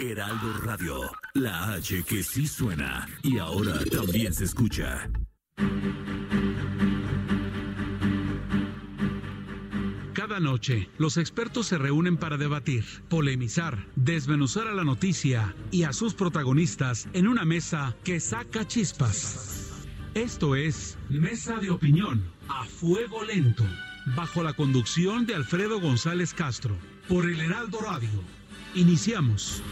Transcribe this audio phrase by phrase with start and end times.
[0.00, 5.10] Heraldo Radio, la H que sí suena y ahora también se escucha.
[10.12, 15.92] Cada noche, los expertos se reúnen para debatir, polemizar, desmenuzar a la noticia y a
[15.92, 19.88] sus protagonistas en una mesa que saca chispas.
[20.14, 23.64] Esto es Mesa de Opinión a Fuego Lento,
[24.14, 26.76] bajo la conducción de Alfredo González Castro,
[27.08, 28.37] por el Heraldo Radio.
[28.74, 29.62] Iniciamos.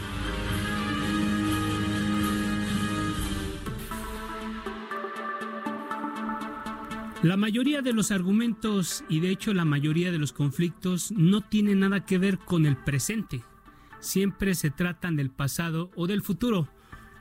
[7.22, 11.80] La mayoría de los argumentos y de hecho la mayoría de los conflictos no tienen
[11.80, 13.42] nada que ver con el presente.
[14.00, 16.68] Siempre se tratan del pasado o del futuro.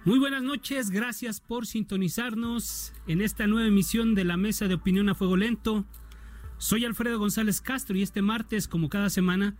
[0.05, 5.09] Muy buenas noches, gracias por sintonizarnos en esta nueva emisión de la Mesa de Opinión
[5.09, 5.85] a Fuego Lento.
[6.57, 9.55] Soy Alfredo González Castro y este martes, como cada semana,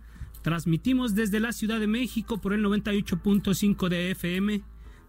[0.46, 4.62] transmitimos desde la Ciudad de México por el 98.5 de FM.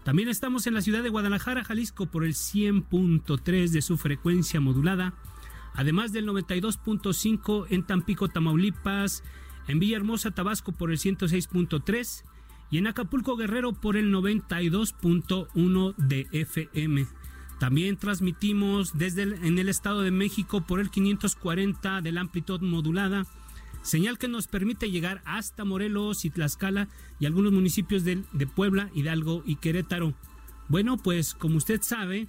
[0.04, 5.14] También estamos en la ciudad de Guadalajara, Jalisco, por el 100.3 de su frecuencia modulada,
[5.76, 9.24] además del 92.5 en Tampico, Tamaulipas,
[9.68, 12.24] en Villahermosa, Tabasco, por el 106.3
[12.72, 17.06] y en Acapulco, Guerrero, por el 92.1 de FM.
[17.60, 23.28] También transmitimos desde en el Estado de México por el 540 de la amplitud modulada,
[23.88, 28.90] señal que nos permite llegar hasta Morelos y Tlaxcala y algunos municipios de, de, Puebla,
[28.94, 30.14] Hidalgo y Querétaro.
[30.68, 32.28] Bueno, pues como usted sabe,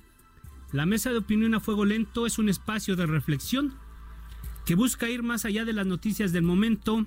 [0.72, 3.74] la mesa de opinión a fuego lento es un espacio de reflexión
[4.64, 7.06] que busca ir más allá de las noticias del momento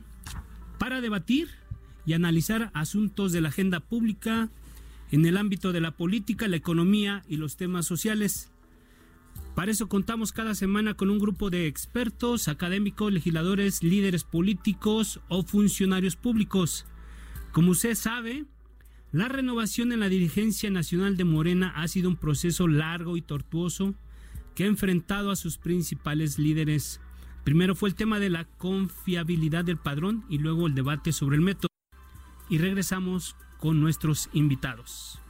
[0.78, 1.48] para debatir
[2.06, 4.50] y analizar asuntos de la agenda pública
[5.12, 8.51] en el ámbito de la política, la economía y los temas sociales.
[9.56, 15.44] Para eso contamos cada semana con un grupo de expertos, académicos, legisladores, líderes políticos o
[15.44, 16.86] funcionarios públicos.
[17.52, 18.46] Como usted sabe,
[19.12, 23.94] la renovación en la dirigencia nacional de Morena ha sido un proceso largo y tortuoso
[24.56, 27.02] que ha enfrentado a sus principales líderes.
[27.44, 31.42] Primero fue el tema de la confiabilidad del padrón y luego el debate sobre el
[31.42, 31.68] método.
[32.50, 35.21] Y regresamos con nuestros invitados.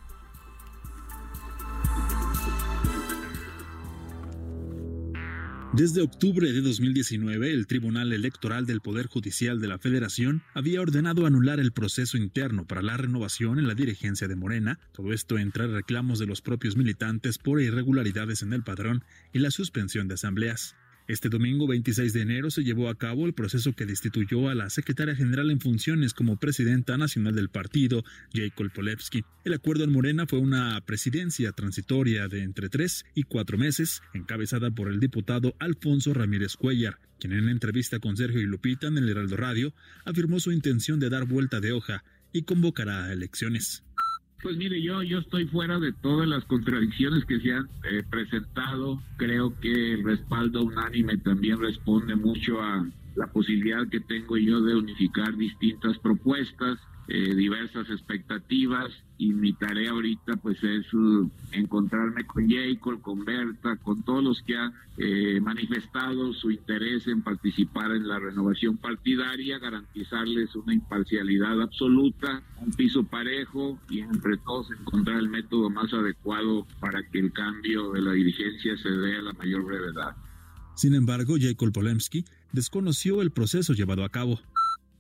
[5.74, 11.26] Desde octubre de 2019, el Tribunal Electoral del Poder Judicial de la Federación había ordenado
[11.26, 15.68] anular el proceso interno para la renovación en la dirigencia de Morena, todo esto entre
[15.68, 20.76] reclamos de los propios militantes por irregularidades en el padrón y la suspensión de asambleas.
[21.12, 24.70] Este domingo 26 de enero se llevó a cabo el proceso que destituyó a la
[24.70, 29.26] secretaria general en funciones como presidenta nacional del partido, Jacob Polewski.
[29.44, 34.72] El acuerdo en Morena fue una presidencia transitoria de entre tres y cuatro meses, encabezada
[34.72, 39.10] por el diputado Alfonso Ramírez Cuellar, quien en entrevista con Sergio y Lupita en el
[39.10, 39.74] Heraldo Radio
[40.06, 43.84] afirmó su intención de dar vuelta de hoja y convocará a elecciones.
[44.42, 49.00] Pues mire, yo, yo estoy fuera de todas las contradicciones que se han eh, presentado.
[49.18, 54.76] Creo que el respaldo unánime también responde mucho a la posibilidad que tengo yo de
[54.76, 56.80] unificar distintas propuestas,
[57.14, 63.76] eh, diversas expectativas y mi tarea ahorita pues es uh, encontrarme con Jacob, con Berta,
[63.84, 69.60] con todos los que han eh, manifestado su interés en participar en la renovación partidaria,
[69.60, 76.66] garantizarles una imparcialidad absoluta, un piso parejo y entre todos encontrar el método más adecuado
[76.80, 80.16] para que el cambio de la dirigencia se dé a la mayor brevedad.
[80.76, 82.24] Sin embargo, Jacob Polemski
[82.54, 84.40] desconoció el proceso llevado a cabo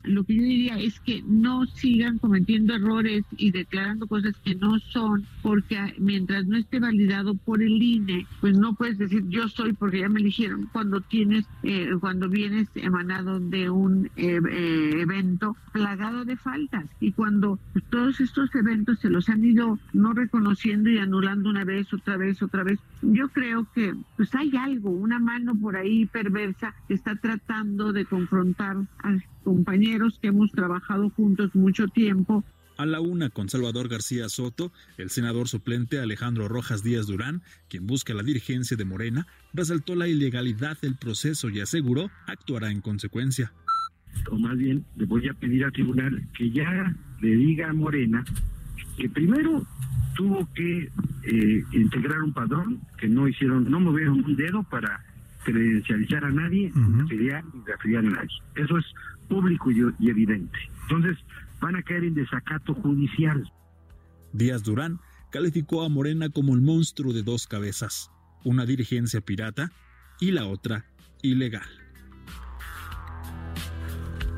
[0.04, 4.80] lo que yo diría es que no sigan cometiendo errores y declarando cosas que no
[4.80, 9.74] son, porque mientras no esté validado por el INE, pues no puedes decir yo soy
[9.74, 15.56] porque ya me eligieron cuando tienes, eh, cuando vienes emanado de un eh, eh, evento
[15.72, 17.59] plagado de faltas y cuando
[17.90, 22.42] todos estos eventos se los han ido no reconociendo y anulando una vez, otra vez,
[22.42, 22.80] otra vez.
[23.02, 28.06] Yo creo que pues hay algo, una mano por ahí perversa que está tratando de
[28.06, 32.43] confrontar al compañeros que hemos trabajado juntos mucho tiempo.
[32.78, 37.85] A la una con Salvador García Soto, el senador suplente Alejandro Rojas Díaz Durán, quien
[37.85, 43.53] busca la dirigencia de Morena, resaltó la ilegalidad del proceso y aseguró actuará en consecuencia.
[44.29, 48.26] o más bien le voy a pedir al tribunal que ya le diga a Morena
[48.97, 49.66] que primero
[50.16, 50.90] tuvo que
[51.23, 55.03] eh, integrar un padrón, que no hicieron, no movieron un dedo para
[55.44, 58.29] credencializar a nadie, uh afiliar a nadie.
[58.55, 58.85] Eso es
[59.32, 60.60] público y, y evidente.
[60.84, 61.18] Entonces,
[61.62, 63.50] van a caer en desacato judicial.
[64.34, 65.00] Díaz Durán
[65.32, 68.12] calificó a Morena como el monstruo de dos cabezas,
[68.44, 69.72] una dirigencia pirata
[70.20, 70.86] y la otra
[71.22, 71.68] ilegal.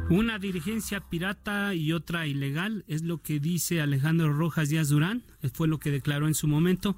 [0.10, 5.24] Una dirigencia pirata y otra ilegal es lo que dice Alejandro Rojas Díaz Durán,
[5.54, 6.96] fue lo que declaró en su momento.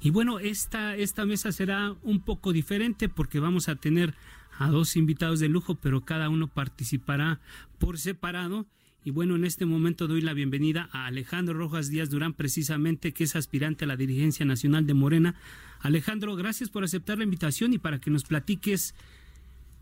[0.00, 4.14] Y bueno, esta, esta mesa será un poco diferente porque vamos a tener
[4.60, 7.40] a dos invitados de lujo, pero cada uno participará
[7.78, 8.66] por separado.
[9.02, 13.24] Y bueno, en este momento doy la bienvenida a Alejandro Rojas Díaz Durán, precisamente, que
[13.24, 15.34] es aspirante a la dirigencia nacional de Morena.
[15.80, 18.94] Alejandro, gracias por aceptar la invitación y para que nos platiques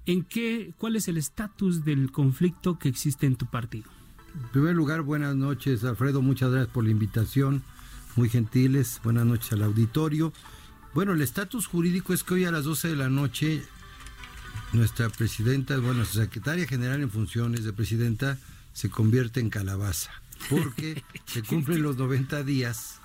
[0.08, 3.90] ¿En qué, cuál es el estatus del conflicto que existe en tu partido?
[4.34, 6.22] En primer lugar, buenas noches, Alfredo.
[6.22, 7.62] Muchas gracias por la invitación.
[8.16, 9.02] Muy gentiles.
[9.04, 10.32] Buenas noches al auditorio.
[10.94, 13.62] Bueno, el estatus jurídico es que hoy a las 12 de la noche
[14.72, 18.38] nuestra presidenta, bueno, nuestra secretaria general en funciones de presidenta
[18.72, 20.10] se convierte en calabaza,
[20.48, 23.00] porque se cumplen los 90 días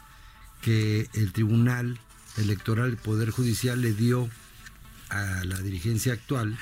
[0.62, 2.00] que el Tribunal
[2.38, 4.30] Electoral del Poder Judicial le dio
[5.10, 6.58] a la dirigencia actual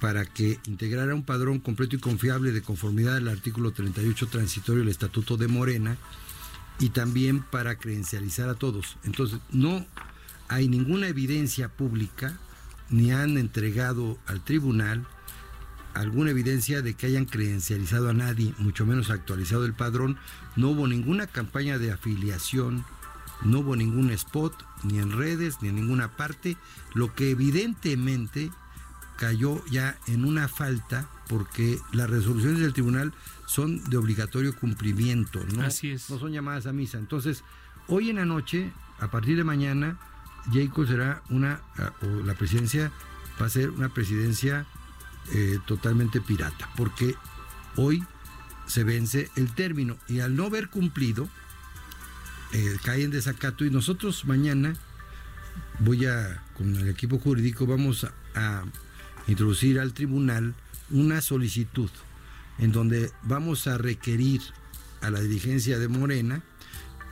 [0.00, 4.90] para que integrara un padrón completo y confiable de conformidad al artículo 38 transitorio del
[4.90, 5.96] Estatuto de Morena
[6.78, 8.96] y también para credencializar a todos.
[9.04, 9.84] Entonces, no
[10.48, 12.38] hay ninguna evidencia pública
[12.90, 15.06] ni han entregado al tribunal
[15.94, 20.16] alguna evidencia de que hayan credencializado a nadie, mucho menos actualizado el padrón.
[20.56, 22.84] No hubo ninguna campaña de afiliación,
[23.42, 24.54] no hubo ningún spot,
[24.84, 26.56] ni en redes, ni en ninguna parte,
[26.94, 28.50] lo que evidentemente
[29.16, 33.12] cayó ya en una falta porque las resoluciones del tribunal
[33.46, 35.62] son de obligatorio cumplimiento, ¿no?
[35.62, 36.08] Así es.
[36.08, 36.98] No son llamadas a misa.
[36.98, 37.42] Entonces,
[37.88, 39.98] hoy en la noche, a partir de mañana,
[40.52, 41.60] Jacob será una,
[42.02, 42.92] o la presidencia
[43.40, 44.66] va a ser una presidencia
[45.32, 47.14] eh, totalmente pirata, porque
[47.76, 48.04] hoy
[48.66, 51.28] se vence el término y al no haber cumplido,
[52.52, 54.74] eh, cae en desacato y nosotros mañana
[55.80, 58.64] voy a, con el equipo jurídico, vamos a
[59.26, 60.54] introducir al tribunal
[60.90, 61.90] una solicitud
[62.58, 64.40] en donde vamos a requerir
[65.00, 66.42] a la dirigencia de Morena,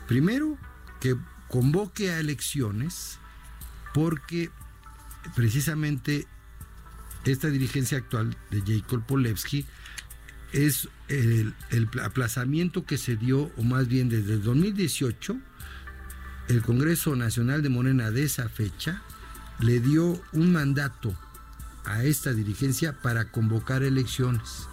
[0.09, 0.59] primero
[1.00, 1.17] que
[1.49, 3.19] convoque a elecciones,
[3.96, 4.50] porque
[5.34, 6.26] precisamente
[7.25, 9.64] esta dirigencia actual de Jacob Polewski
[10.52, 15.34] es el, el, aplazamiento que se dio, o más bien desde el 2018,
[16.48, 19.00] el Congreso Nacional de Morena de esa fecha
[19.60, 21.16] le dio un mandato
[21.87, 24.69] a esta dirigencia para convocar elecciones.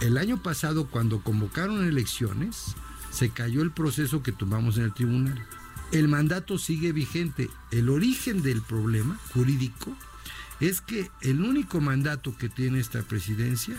[0.00, 2.76] El año pasado, cuando convocaron elecciones,
[3.10, 5.44] se cayó el proceso que tomamos en el tribunal.
[5.94, 7.48] El mandato sigue vigente.
[7.70, 9.96] El origen del problema jurídico
[10.58, 13.76] es que el único mandato que tiene esta presidencia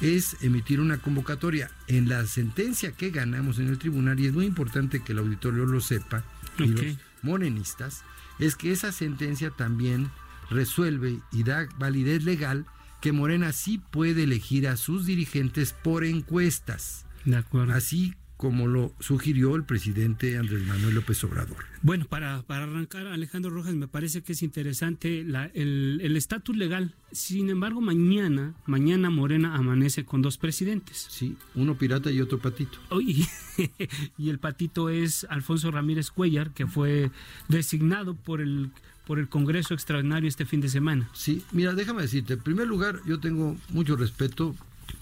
[0.00, 1.70] es emitir una convocatoria.
[1.86, 5.64] En la sentencia que ganamos en el tribunal, y es muy importante que el auditorio
[5.64, 6.24] lo sepa,
[6.58, 8.02] y los morenistas,
[8.40, 10.10] es que esa sentencia también
[10.50, 12.66] resuelve y da validez legal
[13.00, 17.06] que Morena sí puede elegir a sus dirigentes por encuestas.
[17.24, 17.72] De acuerdo.
[17.72, 21.58] Así como lo sugirió el presidente Andrés Manuel López Obrador.
[21.80, 26.92] Bueno, para, para arrancar, Alejandro Rojas, me parece que es interesante el estatus legal.
[27.12, 31.06] Sin embargo, mañana, mañana Morena amanece con dos presidentes.
[31.08, 32.80] Sí, uno pirata y otro patito.
[33.00, 33.28] y,
[34.18, 37.12] y el patito es Alfonso Ramírez Cuellar, que fue
[37.48, 38.70] designado por el
[39.06, 41.08] por el Congreso Extraordinario este fin de semana.
[41.12, 44.56] Sí, mira, déjame decirte, en primer lugar, yo tengo mucho respeto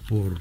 [0.08, 0.38] por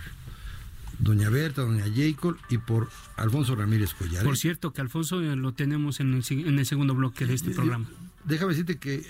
[1.00, 4.24] doña Berta, doña Jacob y por Alfonso Ramírez Collar.
[4.24, 7.88] Por cierto, que Alfonso eh, lo tenemos en el, segundo bloque de este programa.
[8.26, 9.06] Déjame decirte que eh,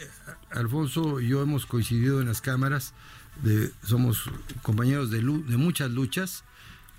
[0.52, 2.94] Alfonso y yo hemos coincidido en las cámaras,
[3.44, 4.30] de, somos
[4.62, 6.44] compañeros de, de muchas luchas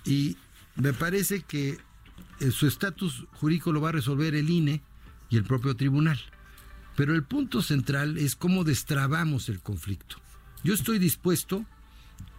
[0.05, 0.37] y
[0.77, 1.79] me parece que
[2.41, 4.83] eh, su estatus jurídico lo va a resolver el INE
[5.29, 6.19] y el propio tribunal.
[6.97, 10.17] Pero el punto central es cómo destrabamos el conflicto.
[10.65, 11.65] Yo estoy dispuesto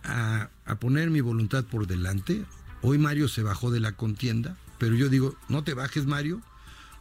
[0.04, 2.44] a, poner mi voluntad por delante.
[2.82, 6.42] Hoy Mario se bajó de la contienda, pero yo digo, no te bajes Mario,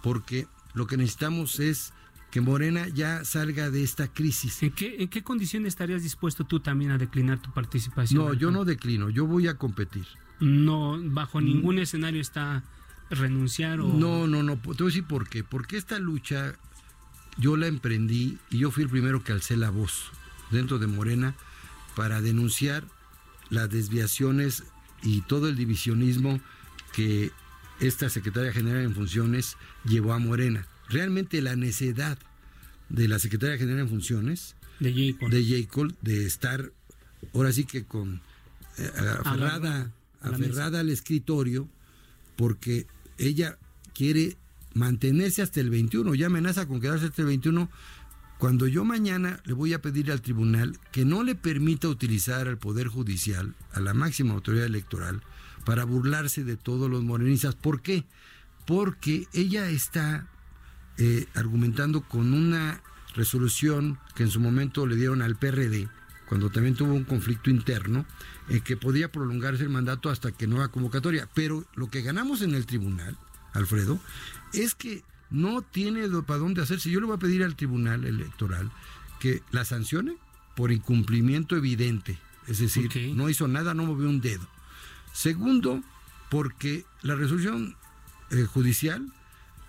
[0.02, 1.92] porque lo que necesitamos es
[2.30, 4.62] que Morena ya salga de esta crisis.
[4.62, 8.24] ¿En qué, ¿En qué condiciones estarías dispuesto tú también a declinar tu participación?
[8.24, 10.06] No, yo no declino, yo voy a competir.
[10.38, 12.62] No, bajo ningún escenario está
[13.10, 13.88] renunciar o...
[13.88, 15.42] No, no, no, te voy a decir por qué.
[15.44, 16.54] Porque esta lucha
[17.36, 20.10] yo la emprendí y yo fui el primero que alcé la voz
[20.50, 21.34] dentro de Morena
[22.00, 22.82] para denunciar
[23.50, 24.62] las desviaciones
[25.02, 26.40] y todo el divisionismo
[26.94, 27.30] que
[27.78, 30.66] esta secretaria general en funciones llevó a Morena.
[30.88, 32.16] Realmente la necedad
[32.88, 35.28] de la secretaria general en funciones de J.
[35.28, 35.94] de, J.
[36.00, 36.72] de estar
[37.34, 38.22] ahora sí que con
[38.78, 38.90] eh,
[39.22, 39.92] aferrada,
[40.22, 41.68] aferrada al escritorio
[42.34, 42.86] porque
[43.18, 43.58] ella
[43.92, 44.38] quiere
[44.72, 47.68] mantenerse hasta el 21, ya amenaza con quedarse hasta el 21
[48.40, 52.56] cuando yo mañana le voy a pedir al tribunal que no le permita utilizar al
[52.56, 55.22] Poder Judicial, a la máxima autoridad electoral,
[55.66, 57.54] para burlarse de todos los morenistas.
[57.54, 58.04] ¿Por qué?
[58.66, 60.26] Porque ella está
[60.96, 62.82] eh, argumentando con una
[63.14, 65.90] resolución que en su momento le dieron al PRD,
[66.26, 68.06] cuando también tuvo un conflicto interno,
[68.48, 71.28] eh, que podía prolongarse el mandato hasta que nueva convocatoria.
[71.34, 73.18] Pero lo que ganamos en el tribunal,
[73.52, 74.00] Alfredo,
[74.54, 76.90] es que no tiene para dónde hacerse.
[76.90, 78.70] Yo le voy a pedir al Tribunal Electoral
[79.18, 80.16] que la sancione
[80.56, 82.18] por incumplimiento evidente.
[82.46, 84.46] Es decir, no hizo nada, no movió un dedo.
[85.12, 85.82] Segundo,
[86.28, 87.76] porque la resolución
[88.30, 89.12] eh, judicial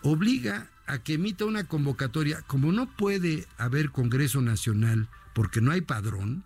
[0.02, 2.42] obliga a que emita una convocatoria.
[2.48, 6.44] Como no puede haber Congreso Nacional porque no hay padrón,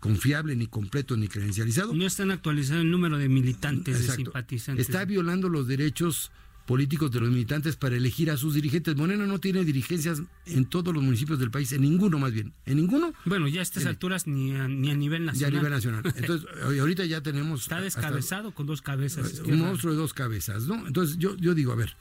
[0.00, 1.94] confiable, ni completo, ni credencializado.
[1.94, 4.86] No están actualizando el número de militantes, de simpatizantes.
[4.86, 6.30] Está violando los derechos
[6.66, 8.96] políticos de los militantes para elegir a sus dirigentes.
[8.96, 12.76] Morena no tiene dirigencias en todos los municipios del país, en ninguno más bien, en
[12.76, 13.12] ninguno.
[13.24, 15.40] Bueno, ya a estas alturas ni a, ni a nivel nacional.
[15.52, 16.02] Ya a nivel nacional.
[16.16, 17.62] Entonces, ahorita ya tenemos...
[17.62, 19.40] Está descabezado con dos cabezas.
[19.40, 20.86] Un monstruo de dos cabezas, ¿no?
[20.86, 21.96] Entonces yo, yo digo, a ver,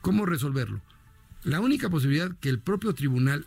[0.00, 0.80] ¿cómo resolverlo?
[1.44, 3.46] La única posibilidad que el propio tribunal,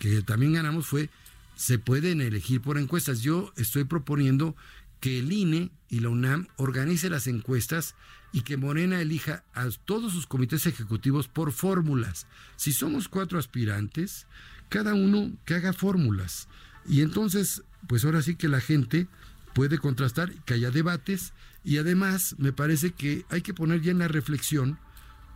[0.00, 1.10] que también ganamos, fue,
[1.54, 3.22] se pueden elegir por encuestas.
[3.22, 4.56] Yo estoy proponiendo
[4.98, 7.94] que el INE y la UNAM organice las encuestas
[8.32, 12.26] y que Morena elija a todos sus comités ejecutivos por fórmulas.
[12.56, 14.26] Si somos cuatro aspirantes,
[14.68, 16.48] cada uno que haga fórmulas.
[16.86, 19.06] Y entonces, pues ahora sí que la gente
[19.54, 21.32] puede contrastar, que haya debates
[21.64, 24.78] y además me parece que hay que poner ya en la reflexión,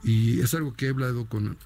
[0.02, 1.56] y es algo que he hablado con,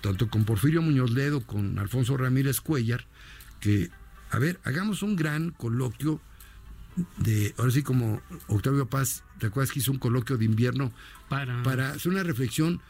[0.00, 3.06] tanto con Porfirio Muñoz Ledo, con Alfonso Ramírez Cuellar,
[3.60, 3.90] que,
[4.30, 6.20] a ver, hagamos un gran coloquio
[7.18, 10.92] de, ahora sí como Octavio Paz, ¿te acuerdas que hizo un coloquio de invierno
[11.28, 12.80] para, para hacer una reflexión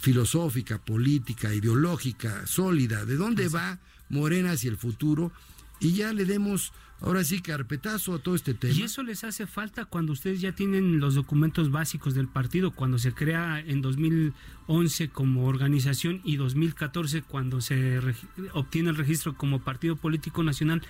[0.00, 5.32] filosófica, política, ideológica, sólida, de dónde va Morena hacia el futuro
[5.80, 8.74] y ya le demos ahora sí carpetazo a todo este tema.
[8.74, 12.98] Y eso les hace falta cuando ustedes ya tienen los documentos básicos del partido, cuando
[12.98, 18.00] se crea en 2011 como organización y 2014 cuando se
[18.52, 20.82] obtiene el registro como partido político nacional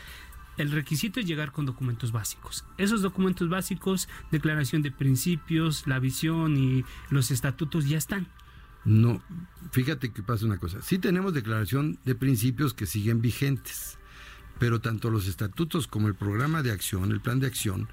[0.59, 2.65] el requisito es llegar con documentos básicos.
[2.79, 8.29] Esos documentos básicos, declaración de principios, la visión y los estatutos ya están.
[8.85, 9.21] No,
[9.73, 10.81] fíjate que pasa una cosa.
[10.81, 13.99] Sí tenemos declaración de principios que siguen vigentes,
[14.59, 17.89] pero tanto los estatutos como el programa de acción, el plan de acción,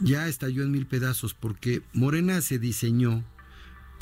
[0.00, 3.24] ya estalló en mil pedazos porque Morena se diseñó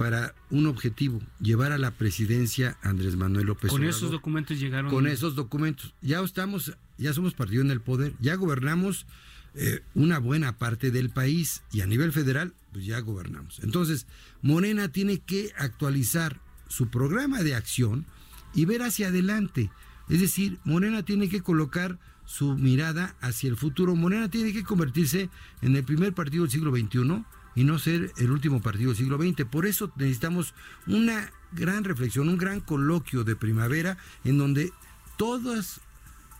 [0.00, 4.90] para un objetivo, llevar a la presidencia a Andrés Manuel López Con esos documentos llegaron.
[4.90, 5.95] Con esos documentos.
[6.00, 9.07] Ya estamos, ya somos partido en el poder, ya gobernamos
[9.54, 13.61] eh, una buena parte del país y a nivel federal, pues ya gobernamos.
[13.62, 14.07] Entonces,
[14.42, 18.07] Morena tiene que actualizar su programa de acción
[18.54, 19.71] y ver hacia adelante.
[20.09, 23.97] Es decir, Morena tiene que colocar su mirada hacia el futuro.
[23.97, 25.30] Morena tiene que convertirse
[25.62, 27.25] en el primer partido del siglo XXI
[27.57, 29.47] y no ser el último partido del siglo XX.
[29.47, 30.54] Por eso necesitamos
[30.87, 34.73] una gran reflexión, un gran coloquio de primavera en donde
[35.16, 35.80] todas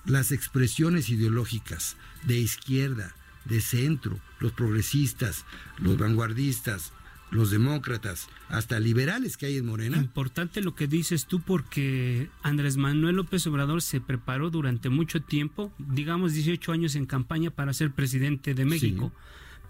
[0.05, 3.15] las expresiones ideológicas de izquierda,
[3.45, 5.45] de centro, los progresistas,
[5.79, 6.93] los vanguardistas,
[7.31, 9.97] los demócratas, hasta liberales que hay en Morena.
[9.99, 15.73] Importante lo que dices tú porque Andrés Manuel López Obrador se preparó durante mucho tiempo,
[15.79, 19.13] digamos 18 años en campaña para ser presidente de México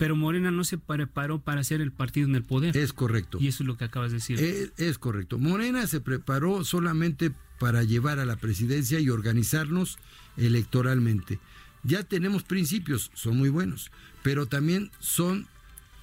[0.00, 2.74] pero Morena no se preparó para ser el partido en el poder.
[2.74, 3.36] Es correcto.
[3.38, 4.72] Y eso es lo que acabas de decir.
[4.78, 5.38] Es, correcto.
[5.38, 9.98] Morena se preparó solamente para llevar a la presidencia y organizarnos
[10.38, 11.38] electoralmente.
[11.82, 13.90] Ya tenemos principios, son muy buenos,
[14.22, 15.46] pero también son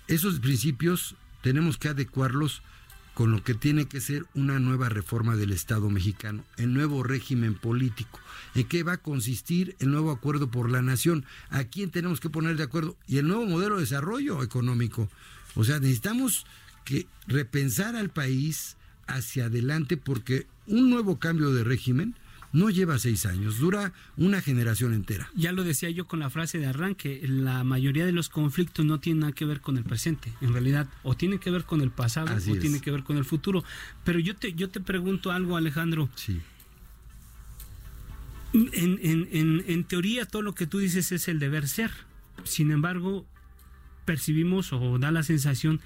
[0.07, 2.61] esos principios tenemos que adecuarlos
[3.17, 7.55] con lo que tiene que ser una nueva reforma del Estado mexicano, el nuevo régimen
[7.55, 8.19] político.
[8.53, 11.25] ¿En qué va a consistir el nuevo acuerdo por la nación?
[11.49, 12.95] ¿A quién tenemos que poner de acuerdo?
[13.07, 15.09] Y el nuevo modelo de desarrollo económico.
[15.55, 16.45] O sea, necesitamos
[16.85, 22.13] que repensar al país hacia adelante porque un nuevo cambio de régimen
[22.53, 25.29] no lleva seis años, dura una generación entera.
[25.35, 28.99] Ya lo decía yo con la frase de arranque, la mayoría de los conflictos no
[28.99, 31.91] tienen nada que ver con el presente, en realidad o tienen que ver con el
[31.91, 33.63] pasado o tienen que ver con el futuro.
[34.03, 36.09] Pero yo te, yo te pregunto algo, Alejandro.
[36.15, 36.41] Sí.
[38.53, 41.91] En, en, en, en teoría todo lo que tú dices es el deber ser.
[42.43, 43.25] Sin embargo,
[44.05, 45.81] percibimos o da la sensación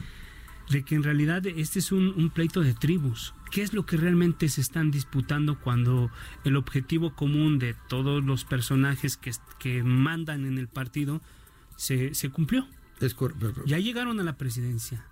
[0.69, 3.33] de que en realidad este es un, pleito de tribus.
[3.51, 6.09] ¿Qué es lo que realmente se están disputando cuando
[6.45, 11.21] el objetivo común de todos los personajes que, que mandan en el partido
[11.75, 12.65] se, se cumplió?
[13.01, 13.15] Es
[13.65, 15.03] ya llegaron a la presidencia.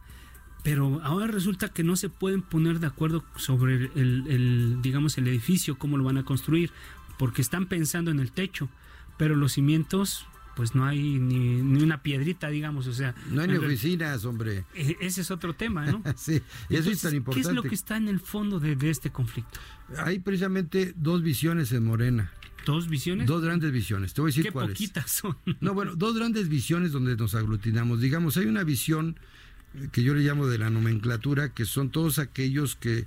[0.64, 5.78] Pero ahora resulta que no se pueden poner de acuerdo sobre el, digamos, el edificio,
[5.78, 6.72] cómo lo van a construir,
[7.18, 8.70] porque están pensando en el techo,
[9.18, 10.26] pero los cimientos
[10.60, 13.16] pues no hay ni, una piedrita, digamos, o sea...
[13.32, 14.66] No hay ni oficinas, hombre.
[14.76, 16.04] E, ese es otro tema, ¿no?
[16.18, 17.48] sí, y eso es tan importante.
[17.48, 19.58] ¿Qué es lo que está en el fondo de, este conflicto?
[20.00, 22.34] Hay precisamente dos visiones en Morena.
[22.66, 23.26] ¿Dos visiones?
[23.26, 24.14] Dos grandes visiones.
[24.14, 24.74] Te voy a decir Qué cuáles.
[24.74, 25.38] poquitas son.
[25.62, 28.02] No, bueno, dos grandes visiones donde nos aglutinamos.
[28.02, 29.18] Digamos, hay una visión
[29.94, 33.06] que yo le llamo de la nomenclatura, que son todos aquellos que eh,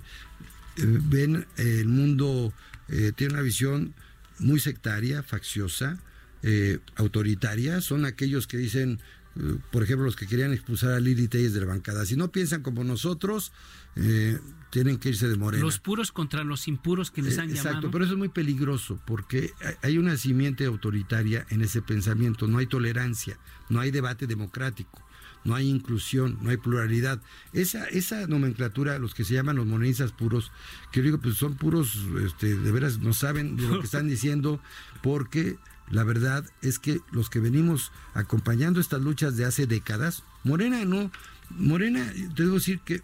[0.77, 2.51] ven el mundo,
[2.87, 3.93] eh, tiene una visión
[4.39, 5.99] muy sectaria, facciosa,
[6.43, 8.99] eh, autoritaria, son aquellos que dicen,
[9.35, 12.05] eh, por ejemplo, los que querían expulsar a Lili Telles de la bancada.
[12.05, 13.53] Si no piensan como nosotros,
[13.95, 14.37] eh,
[14.69, 15.63] tienen que irse de Morena.
[15.63, 17.69] Los puros contra los impuros que les han llamado.
[17.69, 22.57] Exacto, pero eso es muy peligroso porque hay una simiente autoritaria en ese pensamiento, no
[22.57, 25.03] hay tolerancia, no hay debate democrático
[25.43, 27.21] no hay inclusión, no hay pluralidad.
[27.51, 30.51] Esa, esa nomenclatura, los que se llaman los morenistas puros,
[30.91, 34.61] que digo, pues son puros, este, de veras no saben de lo que están diciendo,
[35.01, 35.57] porque
[35.91, 41.11] la verdad es que los que venimos acompañando estas luchas de hace décadas, Morena no,
[41.49, 43.01] Morena, te debo decir que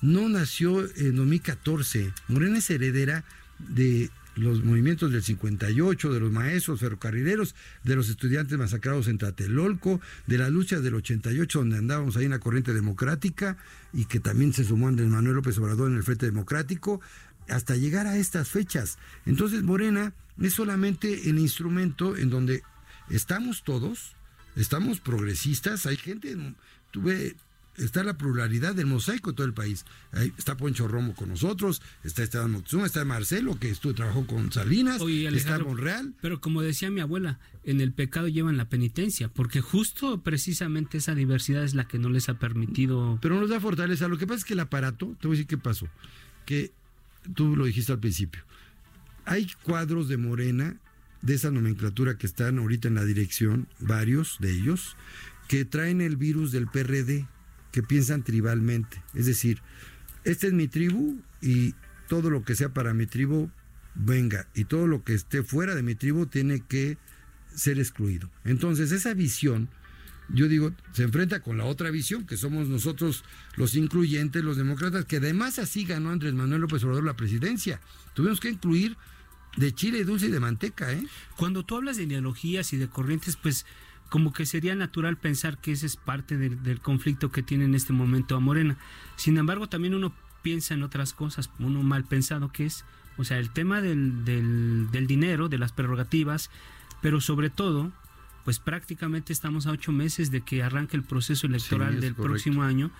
[0.00, 3.24] no nació en 2014, Morena es heredera
[3.58, 10.00] de los movimientos del 58, de los maestros ferrocarrileros, de los estudiantes masacrados en Tlatelolco,
[10.26, 13.58] de las luchas del 88 donde andábamos ahí en la corriente democrática
[13.92, 17.00] y que también se sumó Andrés Manuel López Obrador en el Frente Democrático,
[17.48, 18.98] hasta llegar a estas fechas.
[19.26, 22.62] Entonces Morena es solamente el instrumento en donde
[23.08, 24.16] estamos todos,
[24.56, 26.36] estamos progresistas, hay gente,
[26.90, 27.36] tuve
[27.76, 29.84] está la pluralidad del mosaico de todo el país.
[30.12, 34.52] Ahí está Poncho Romo con nosotros, está Esteban Moctezuma, está Marcelo, que estuvo, trabajó con
[34.52, 36.14] Salinas, está Monreal.
[36.20, 41.14] Pero como decía mi abuela, en el pecado llevan la penitencia, porque justo precisamente esa
[41.14, 43.18] diversidad es la que no les ha permitido...
[43.22, 44.08] Pero nos da fortaleza.
[44.08, 45.88] Lo que pasa es que el aparato, te voy a decir qué pasó,
[46.44, 46.72] que
[47.34, 48.42] tú lo dijiste al principio,
[49.30, 50.76] hay cuadros de Morena,
[51.22, 54.96] de esa nomenclatura que están ahorita en la dirección, varios de ellos,
[55.46, 57.28] que traen el virus del PRD,
[57.70, 59.00] que piensan tribalmente.
[59.14, 59.62] Es decir,
[60.24, 61.76] esta es mi tribu y
[62.08, 63.48] todo lo que sea para mi tribu,
[63.94, 66.98] venga, y todo lo que esté fuera de mi tribu tiene que
[67.54, 68.28] ser excluido.
[68.42, 69.68] Entonces, esa visión,
[70.28, 73.22] yo digo, se enfrenta con la otra visión, que somos nosotros
[73.54, 77.80] los incluyentes, los demócratas, que además así ganó Andrés Manuel López Obrador la presidencia.
[78.12, 78.96] Tuvimos que incluir
[79.56, 81.04] de chile dulce y de manteca, ¿eh?
[81.36, 83.66] Cuando tú hablas de ideologías y de corrientes, pues
[84.08, 87.92] como que sería natural pensar que ese es parte del, conflicto que tiene en este
[87.92, 88.76] momento a Morena.
[89.16, 92.84] Sin embargo, también uno piensa en otras cosas, uno mal pensado que es,
[93.18, 96.50] o sea, el tema del, del dinero, de las prerrogativas,
[97.00, 97.92] pero sobre todo,
[98.44, 102.90] pues prácticamente estamos a ocho meses de que arranque el proceso electoral del próximo año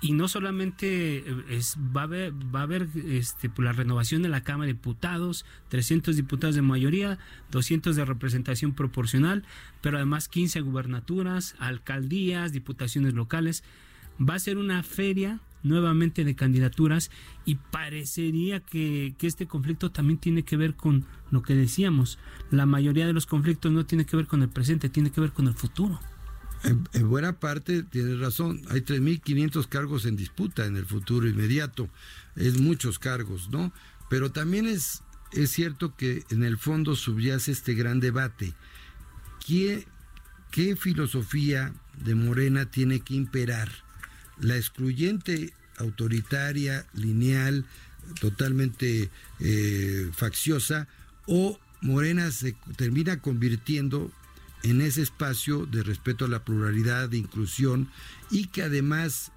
[0.00, 4.22] y no solamente eh, es, va a haber, va a haber este, pues, la renovación
[4.22, 7.18] de la Cámara de Diputados, 300 diputados de mayoría,
[7.50, 9.44] 200 de representación proporcional,
[9.82, 13.62] pero además 15 gubernaturas, alcaldías, diputaciones locales.
[14.20, 17.10] Va a ser una feria nuevamente de candidaturas
[17.44, 22.18] y parecería que, que, este conflicto también tiene que ver con lo que decíamos.
[22.50, 25.32] La mayoría de los conflictos no tiene que ver con el presente, tiene que ver
[25.32, 26.00] con el futuro.
[26.62, 31.88] En, buena parte tienes razón, hay 3.500 cargos en disputa en el futuro inmediato,
[32.36, 33.72] es muchos cargos, ¿no?
[34.10, 38.52] Pero también es, es cierto que en el fondo subyace este gran debate.
[39.46, 39.86] ¿Qué,
[40.50, 41.72] ¿Qué filosofía
[42.04, 43.70] de Morena tiene que imperar?
[44.38, 47.64] ¿La excluyente, autoritaria, lineal,
[48.20, 50.88] totalmente eh, facciosa
[51.26, 54.12] o Morena se termina convirtiendo
[54.62, 57.88] en ese espacio de respeto a la pluralidad, de inclusión
[58.30, 59.32] y que además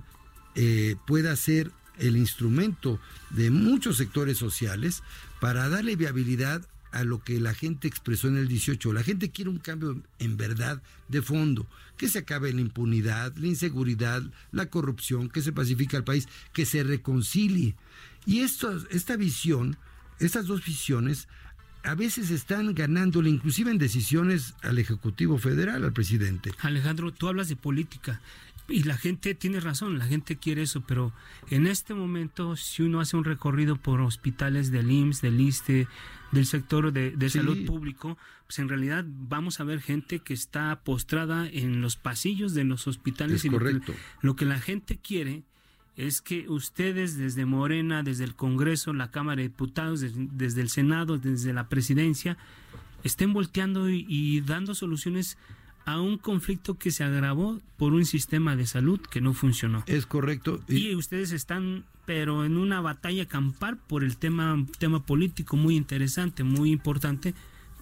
[0.56, 5.04] eh, pueda ser el instrumento de muchos sectores sociales
[5.40, 8.94] para darle viabilidad a lo que la gente expresó en el 18.
[8.94, 13.48] La gente quiere un cambio en verdad de fondo, que se acabe la impunidad, la
[13.48, 17.76] inseguridad, la corrupción, que se pacifique el país, que se reconcilie.
[18.26, 19.78] Y esta visión,
[20.20, 21.28] estas dos visiones
[21.84, 26.52] a veces están ganándole, inclusive en decisiones al Ejecutivo Federal, al presidente.
[26.60, 28.22] Alejandro, tú hablas de política.
[28.70, 31.12] y la gente tiene razón, la gente quiere eso, pero
[31.50, 35.88] en este momento, si uno hace un recorrido por hospitales del IMSS, del ISTE,
[36.32, 38.18] del sector de, salud público,
[38.48, 42.88] pues en realidad vamos a ver gente que está postrada en los pasillos de los
[42.88, 43.44] hospitales.
[43.44, 43.94] y correcto.
[44.22, 45.44] Lo que, la gente quiere
[45.98, 51.18] es que ustedes desde Morena, desde el Congreso, la Cámara de Diputados, desde, el Senado,
[51.18, 52.38] desde la Presidencia,
[53.04, 55.38] estén volteando y dando soluciones
[55.86, 59.84] a un conflicto que se agravó por un sistema de salud que no funcionó.
[59.86, 60.62] Es correcto.
[60.68, 66.44] Y, ustedes están, pero en una batalla campar por el tema, tema político muy interesante,
[66.44, 67.34] muy importante,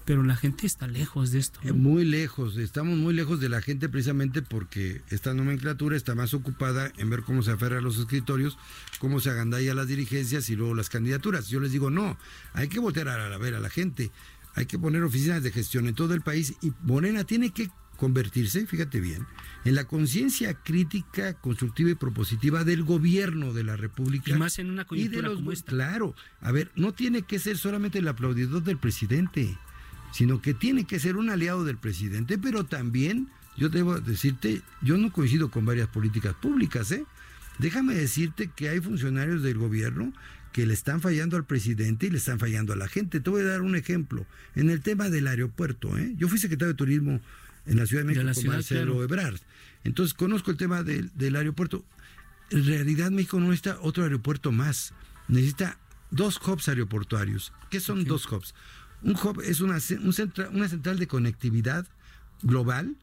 [0.06, 1.60] pero la gente está lejos de esto.
[1.74, 6.92] Muy lejos, estamos muy lejos de la gente precisamente porque esta nomenclatura está más ocupada
[6.98, 8.58] en ver cómo se aferra a los escritorios,
[9.00, 11.48] cómo se agandalla las dirigencias y luego las candidaturas.
[11.50, 12.18] Yo les digo, no,
[12.54, 14.12] hay que voltear a, la, ver a la gente,
[14.56, 17.70] hay que poner oficinas de gestión en todo el país y Morena tiene que
[18.02, 19.28] convertirse, fíjate bien,
[19.64, 24.32] en la conciencia crítica, constructiva y propositiva del gobierno de la República.
[24.32, 25.70] Y más en una coyuntura de como esta.
[25.70, 29.56] Claro, a ver, no tiene que ser solamente el aplaudidor del presidente,
[30.12, 34.98] sino que tiene que ser un aliado del presidente, pero también, yo debo decirte, yo
[34.98, 37.06] no coincido con varias políticas públicas, ¿eh?
[37.60, 40.14] Déjame decirte que hay funcionarios del gobierno
[40.52, 43.20] que le están fallando al presidente y le están fallando a la gente.
[43.20, 44.26] Te voy a dar un ejemplo.
[44.56, 46.14] En el tema del aeropuerto, ¿eh?
[46.18, 47.22] yo fui secretario de Turismo
[47.66, 49.40] en la Ciudad de México con Marcelo Ebrard.
[49.84, 51.86] Entonces conozco el tema del, aeropuerto.
[52.50, 54.94] En realidad México no necesita otro aeropuerto más.
[55.28, 55.78] Necesita
[56.10, 57.54] dos hubs aeroportuarios.
[57.70, 58.54] ¿Qué son dos hubs?
[59.04, 59.80] Un hub es una,
[60.52, 61.88] una central de conectividad
[62.44, 62.96] global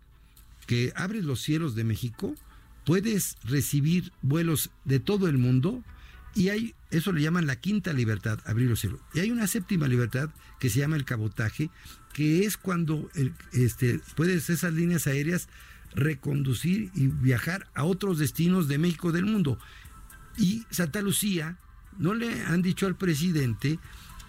[0.67, 2.35] que abre los cielos de México.
[2.85, 5.83] Puedes recibir vuelos de todo el mundo
[6.35, 9.01] y hay, eso le llaman la quinta libertad, abrir los cielos.
[9.15, 10.31] Y hay una séptima libertad
[10.61, 11.71] que se llama el cabotaje,
[12.13, 13.11] que es cuando
[13.53, 15.49] este, puedes esas líneas aéreas
[15.95, 19.59] reconducir y viajar a otros destinos de México del mundo.
[20.37, 21.57] Y Santa Lucía
[21.99, 23.79] no le han dicho al presidente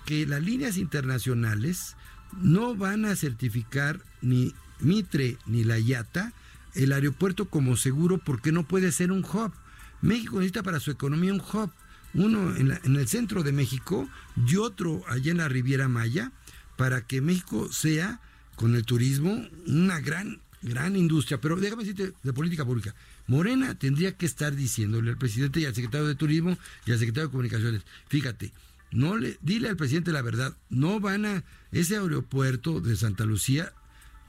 [0.09, 1.95] que las líneas internacionales
[2.41, 6.33] no van a certificar ni Mitre ni la Yata
[6.73, 9.53] el aeropuerto como seguro porque no puede ser un hub.
[10.01, 11.69] México necesita para su economía un hub,
[12.15, 14.09] uno en, en el centro de México
[14.47, 16.31] y otro allá en la Riviera Maya,
[16.75, 18.19] para que México sea,
[18.55, 21.39] con el turismo, una gran, gran industria.
[21.39, 22.95] Pero déjame decirte de política pública.
[23.27, 27.27] Morena tendría que estar diciéndole al presidente y al secretario de Turismo y al secretario
[27.27, 28.51] de Comunicaciones, fíjate,
[28.91, 33.73] no le, dile al presidente la verdad, no van a, ese aeropuerto de Santa Lucía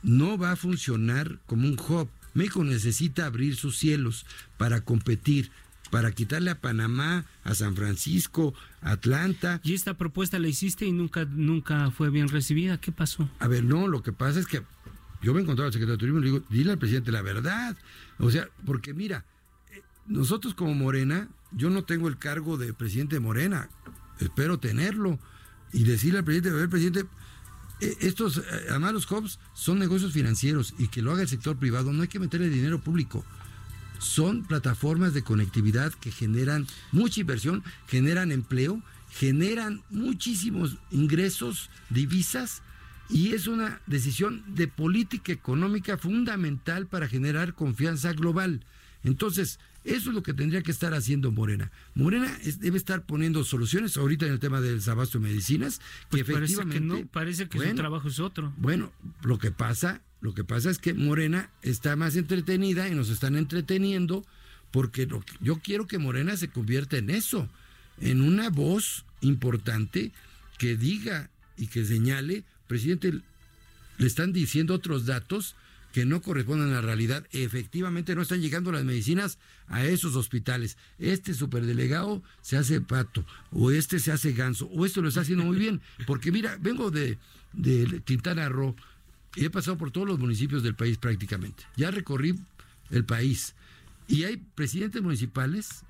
[0.03, 2.09] no va a funcionar como un hub.
[2.33, 4.25] México necesita abrir sus cielos
[4.57, 5.51] para competir
[5.90, 9.61] para quitarle a Panamá, a San Francisco, a Atlanta.
[9.64, 12.81] Y esta propuesta la hiciste y nunca, nunca fue bien recibida.
[12.81, 13.29] ¿Qué pasó?
[13.40, 14.62] A ver, no, lo que pasa es que
[15.20, 17.77] yo me encontré al secretario de Turismo y le digo, dile al presidente la verdad.
[18.18, 19.25] O sea, porque mira,
[19.73, 23.68] eh, nosotros como Morena, yo no tengo el cargo de presidente de Morena,
[24.20, 25.18] espero tenerlo.
[25.72, 27.06] Y decirle al presidente, a ver, presidente,
[27.80, 31.56] eh, estos, eh, además los hubs son negocios financieros y que lo haga el sector
[31.56, 33.24] privado, no hay que meterle dinero público
[34.00, 42.62] son plataformas de conectividad que generan mucha inversión, generan empleo, generan muchísimos ingresos, divisas,
[43.09, 48.64] y es una decisión de política económica fundamental para generar confianza global.
[49.04, 51.71] Entonces, eso es lo que tendría que estar haciendo Morena.
[51.95, 56.29] Morena debe estar poniendo soluciones ahorita en el tema del desabasto de medicinas, que pues
[56.29, 58.53] efectivamente parece que, no, parece que su trabajo es otro.
[58.59, 63.09] Bueno, lo que pasa lo que pasa es que Morena está más entretenida y nos
[63.09, 64.25] están entreteniendo
[64.71, 65.09] porque
[65.40, 67.49] yo quiero que Morena se convierta en eso,
[68.01, 70.12] en una voz importante
[70.59, 73.12] que diga y que señale, presidente,
[73.99, 75.57] le están diciendo otros datos
[75.92, 77.26] que no corresponden a la realidad.
[77.33, 80.76] Efectivamente no están llegando las medicinas a esos hospitales.
[80.98, 85.44] Este superdelegado se hace pato, o este se hace ganso, o esto lo está haciendo
[85.44, 85.81] muy bien.
[86.07, 87.18] Porque mira, vengo de,
[87.53, 88.76] de Quintana Roo,
[89.37, 91.64] y he pasado por todos los municipios del país prácticamente.
[91.76, 92.35] Ya recorrí
[92.90, 93.55] el país
[94.09, 95.85] y hay presidentes municipales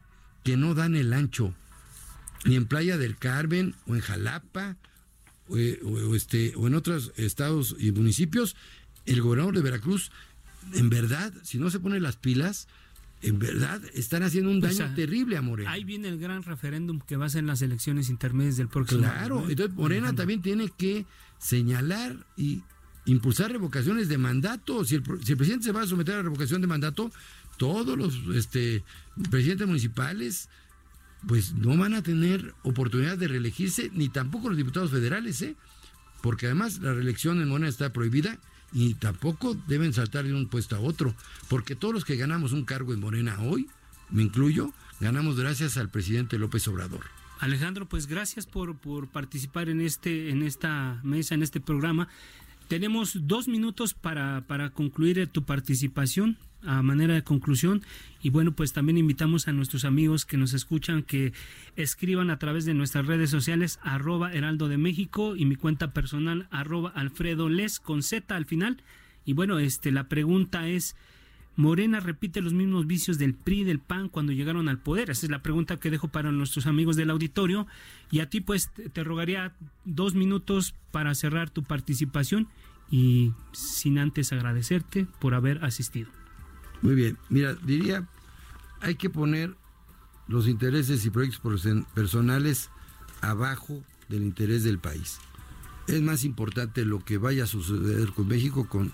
[0.44, 1.54] que no dan el ancho,
[2.44, 4.76] ni en Playa del Carmen o en Jalapa
[5.48, 5.80] o, eh,
[6.14, 8.56] este, o en otros estados y municipios.
[9.06, 10.10] El gobernador de Veracruz,
[10.72, 12.68] en verdad, si no se pone las pilas,
[13.22, 15.70] en verdad están haciendo un daño terrible a Morena.
[15.70, 19.04] Ahí viene el gran referéndum que va a ser en las elecciones intermedias del próximo
[19.04, 19.12] año.
[19.12, 21.04] Claro, entonces Morena también tiene que
[21.38, 22.62] señalar y
[23.04, 24.84] impulsar revocaciones de mandato.
[24.84, 27.10] Si el, presidente se va a someter a revocación de mandato,
[27.58, 28.82] todos los este,
[29.30, 30.48] presidentes municipales
[31.26, 35.54] pues no van a tener oportunidad de reelegirse, ni tampoco los diputados federales, ¿eh?
[36.22, 38.38] porque además la reelección en Morena está prohibida
[38.72, 41.14] y tampoco deben saltar de un puesto a otro,
[41.48, 43.68] porque todos los que ganamos un cargo en Morena hoy,
[44.10, 47.02] me incluyo, ganamos gracias al presidente López Obrador.
[47.40, 52.08] Alejandro, pues gracias por, por participar en este, en esta mesa, en este programa.
[52.68, 57.82] Tenemos dos minutos para, para concluir tu participación a manera de conclusión
[58.22, 61.32] y bueno pues también invitamos a nuestros amigos que nos escuchan que
[61.76, 66.46] escriban a través de nuestras redes sociales arroba heraldo de México y mi cuenta personal
[66.50, 68.82] arroba alfredo les con z al final
[69.24, 70.96] y bueno este la pregunta es
[71.56, 75.10] Morena repite los mismos vicios del PRI del PAN cuando llegaron al poder.
[75.10, 77.66] Esa es la pregunta que dejo para nuestros amigos del auditorio.
[78.10, 79.52] Y a ti, pues, te rogaría
[79.84, 82.48] dos minutos para cerrar tu participación
[82.90, 86.19] y sin antes agradecerte por haber asistido.
[86.82, 87.18] Muy bien.
[87.28, 88.06] Mira, diría,
[88.80, 89.54] hay que poner
[90.28, 92.70] los intereses y proyectos personales
[93.20, 95.18] abajo del interés del país.
[95.86, 98.92] Es más importante lo que vaya a suceder con México con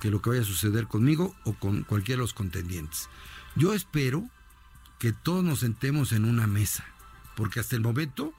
[0.00, 3.08] que lo que vaya a suceder conmigo o con cualquiera de los contendientes.
[3.56, 4.28] Yo espero
[4.98, 6.84] que todos nos sentemos en una mesa,
[7.36, 8.32] porque hasta el momento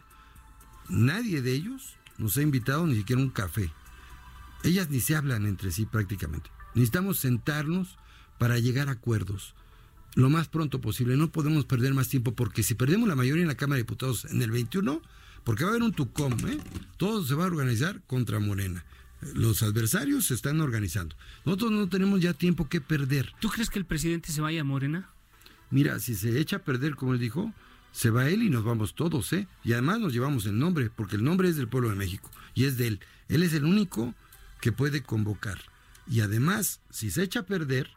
[0.87, 3.71] nadie de ellos nos ha invitado ni siquiera un café.
[4.63, 6.49] Ellas ni se hablan entre sí prácticamente.
[6.75, 7.97] Necesitamos sentarnos
[8.39, 9.53] para llegar a acuerdos
[10.15, 11.17] lo más pronto posible.
[11.17, 14.25] No podemos perder más tiempo porque si perdemos la mayoría en la Cámara de Diputados
[14.25, 15.01] en el 21,
[15.43, 16.59] porque va a haber un TUCOM, ¿eh?
[16.97, 18.83] todo se va a organizar contra Morena.
[19.33, 21.15] Los adversarios se están organizando.
[21.45, 23.33] Nosotros no tenemos ya tiempo que perder.
[23.39, 25.09] ¿Tú crees que el presidente se vaya a Morena?
[25.71, 27.53] Mira, si se echa a perder, como él dijo,
[27.91, 29.47] se va él y nos vamos todos, ¿eh?
[29.63, 32.63] Y además nos llevamos el nombre, porque el nombre es del pueblo de México y
[32.63, 32.99] es de él.
[33.27, 34.15] Él es el único
[34.61, 35.59] que puede convocar.
[36.07, 37.91] Y además, si se echa a perder,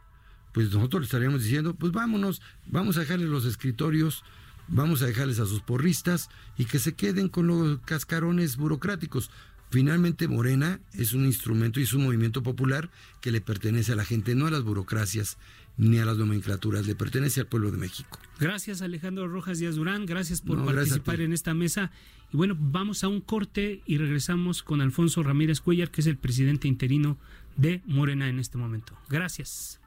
[0.53, 4.23] pues nosotros le estaríamos diciendo, pues vámonos, vamos a dejarles los escritorios,
[4.67, 9.29] vamos a dejarles a sus porristas y que se queden con los cascarones burocráticos.
[9.71, 14.05] Finalmente Morena es un instrumento y es un movimiento popular que le pertenece a la
[14.05, 15.37] gente, no a las burocracias
[15.75, 18.19] ni a las nomenclaturas, le pertenece al pueblo de México.
[18.39, 21.91] Gracias Alejandro Rojas Díaz Durán, gracias por participar en esta mesa.
[22.31, 26.17] Y bueno, vamos a un corte y regresamos con Alfonso Ramírez Cuellar, que es el
[26.17, 27.17] presidente interino
[27.57, 28.95] de Morena en este momento.
[29.09, 29.79] Gracias.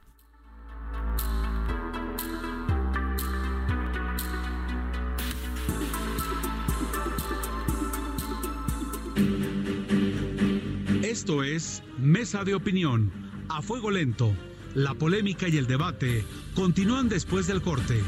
[11.02, 13.10] Esto es Mesa de Opinión,
[13.48, 14.32] a fuego lento.
[14.74, 18.00] La polémica y el debate continúan después del corte.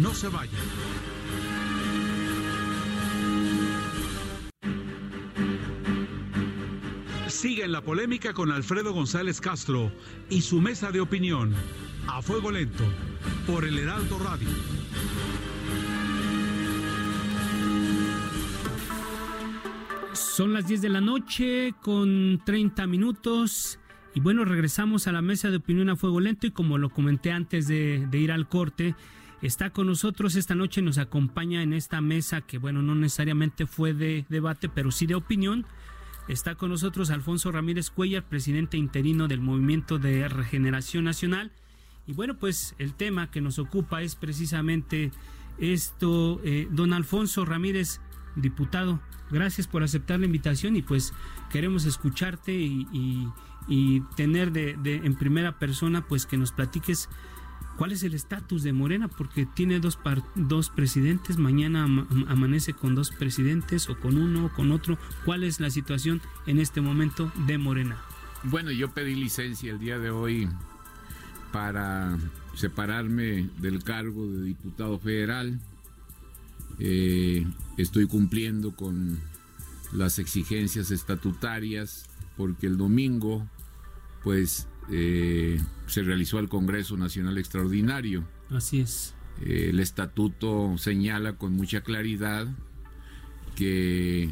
[0.00, 0.60] No se vayan.
[7.44, 9.92] Sigue en la polémica con Alfredo González Castro
[10.30, 11.52] y su mesa de opinión,
[12.06, 12.84] a fuego lento,
[13.46, 14.48] por el Heraldo Radio.
[20.14, 23.78] Son las 10 de la noche con 30 minutos.
[24.14, 27.30] Y bueno, regresamos a la mesa de opinión a fuego lento y como lo comenté
[27.30, 28.94] antes de, ir al corte,
[29.42, 33.92] está con nosotros esta noche, nos acompaña en esta mesa que bueno, no necesariamente fue
[33.92, 35.66] de debate, pero sí de opinión.
[36.26, 41.52] Está con nosotros Alfonso Ramírez Cuellar, presidente interino del Movimiento de Regeneración Nacional.
[42.06, 45.10] Y bueno, pues el tema que nos ocupa es precisamente
[45.58, 46.40] esto.
[46.42, 48.00] Eh, don Alfonso Ramírez,
[48.36, 51.12] diputado, gracias por aceptar la invitación y pues
[51.50, 53.30] queremos escucharte y,
[54.16, 57.08] tener de, en primera persona pues que nos platiques
[57.76, 59.98] cuál es el estatus de Morena porque tiene dos,
[60.34, 61.84] dos presidentes, mañana
[62.28, 66.58] amanece con dos presidentes o con uno o con otro, cuál es la situación en
[66.58, 67.96] este momento de Morena.
[68.44, 70.48] Bueno, yo pedí licencia el día de hoy
[71.52, 72.18] para
[72.54, 75.60] separarme del cargo de diputado federal.
[76.78, 77.46] Eh,
[77.78, 79.18] estoy cumpliendo con
[79.92, 82.06] las exigencias estatutarias
[82.36, 83.46] porque el domingo
[84.24, 88.24] pues eh, se realizó el Congreso Nacional Extraordinario.
[88.50, 89.14] Así es.
[89.42, 92.46] Eh, el estatuto señala con mucha claridad
[93.56, 94.30] que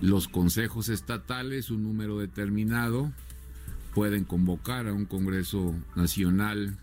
[0.00, 3.12] los consejos estatales, un número determinado,
[3.94, 6.76] pueden convocar a un Congreso Nacional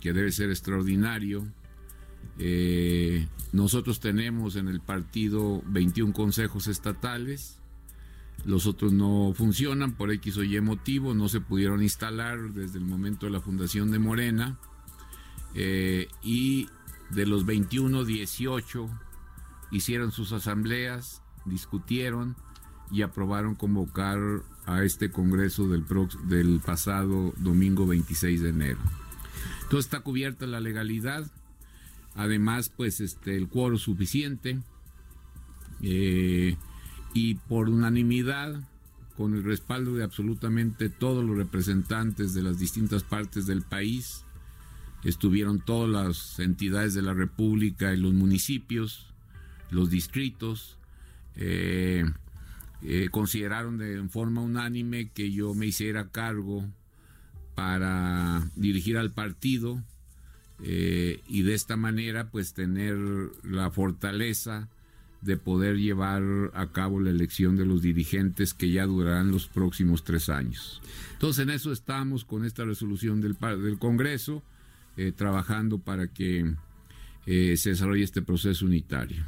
[0.00, 1.46] que debe ser extraordinario
[2.38, 7.55] eh, nosotros tenemos en el partido 21 consejos estatales,
[8.46, 12.84] los otros no funcionan por X o Y motivo, no se pudieron instalar desde el
[12.84, 14.56] momento de la fundación de Morena.
[15.54, 16.68] Eh, y
[17.10, 18.88] de los 21, 18
[19.70, 22.36] hicieron sus asambleas, discutieron
[22.90, 24.18] y aprobaron convocar
[24.66, 25.84] a este Congreso del,
[26.24, 28.78] del pasado domingo 26 de enero.
[29.62, 31.30] Entonces está cubierta la legalidad
[32.16, 34.58] Además, pues este, el cuoro suficiente.
[35.82, 36.56] Eh,
[37.16, 38.60] y por unanimidad
[39.16, 44.22] con el respaldo de absolutamente todos los representantes de las distintas partes del país.
[45.02, 49.14] Estuvieron todas las entidades de la República y los municipios,
[49.70, 50.76] los distritos.
[51.36, 52.04] Eh,
[52.82, 56.66] eh, consideraron de forma unánime que yo me hiciera cargo
[57.54, 59.82] para dirigir al partido
[60.62, 62.98] eh, y de esta manera pues tener
[63.42, 64.68] la fortaleza
[65.26, 66.22] de poder llevar
[66.54, 70.80] a cabo la elección de los dirigentes que ya durarán los próximos tres años.
[71.12, 74.42] Entonces en eso estamos con esta resolución del, del Congreso,
[74.96, 76.54] eh, trabajando para que
[77.26, 79.24] eh, se desarrolle este proceso unitario.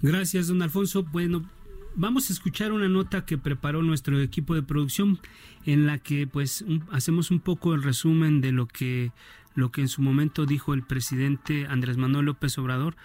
[0.00, 1.04] Gracias, don Alfonso.
[1.04, 1.48] Bueno,
[1.94, 5.20] vamos a escuchar una nota que preparó nuestro equipo de producción
[5.66, 9.12] en la que pues hacemos un poco el resumen de lo que
[9.54, 12.96] lo que en su momento dijo el presidente Andrés Manuel López Obrador,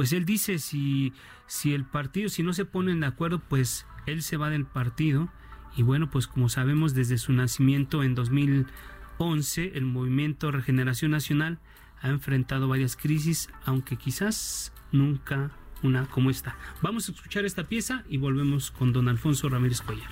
[0.00, 1.12] pues él dice si,
[1.46, 5.28] si el partido, si no se ponen de acuerdo, pues él se va del partido.
[5.76, 11.58] Y bueno, pues como sabemos, desde su nacimiento en 2011, el movimiento Regeneración Nacional
[12.00, 15.50] ha enfrentado varias crisis, aunque quizás nunca
[15.82, 16.56] una como esta.
[16.80, 20.08] Vamos a escuchar esta pieza y volvemos con don Alfonso Ramírez Collar.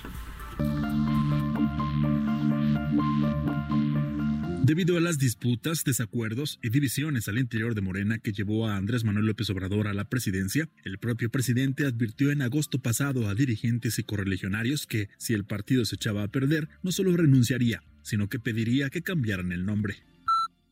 [4.69, 9.03] Debido a las disputas, desacuerdos y divisiones al interior de Morena que llevó a Andrés
[9.03, 13.97] Manuel López Obrador a la presidencia, el propio presidente advirtió en agosto pasado a dirigentes
[13.97, 18.37] y correligionarios que, si el partido se echaba a perder, no solo renunciaría, sino que
[18.37, 20.03] pediría que cambiaran el nombre.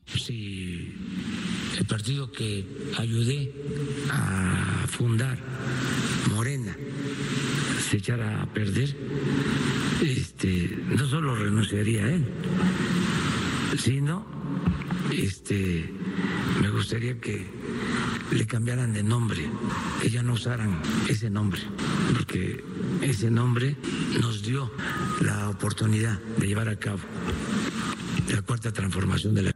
[0.06, 0.94] Si
[1.80, 2.68] el partido que
[3.00, 3.52] ayudé
[4.12, 5.40] a fundar,
[6.30, 6.78] Morena,
[7.90, 8.96] se echara a perder,
[10.06, 12.26] este, no solo renunciaría él,
[13.78, 14.26] sino
[15.12, 15.90] este,
[16.62, 17.46] me gustaría que
[18.32, 19.50] le cambiaran de nombre,
[20.02, 21.62] que ya no usaran ese nombre,
[22.14, 22.64] porque
[23.02, 23.76] ese nombre
[24.22, 24.72] nos dio
[25.22, 27.00] la oportunidad de llevar a cabo
[28.34, 29.52] la cuarta transformación de la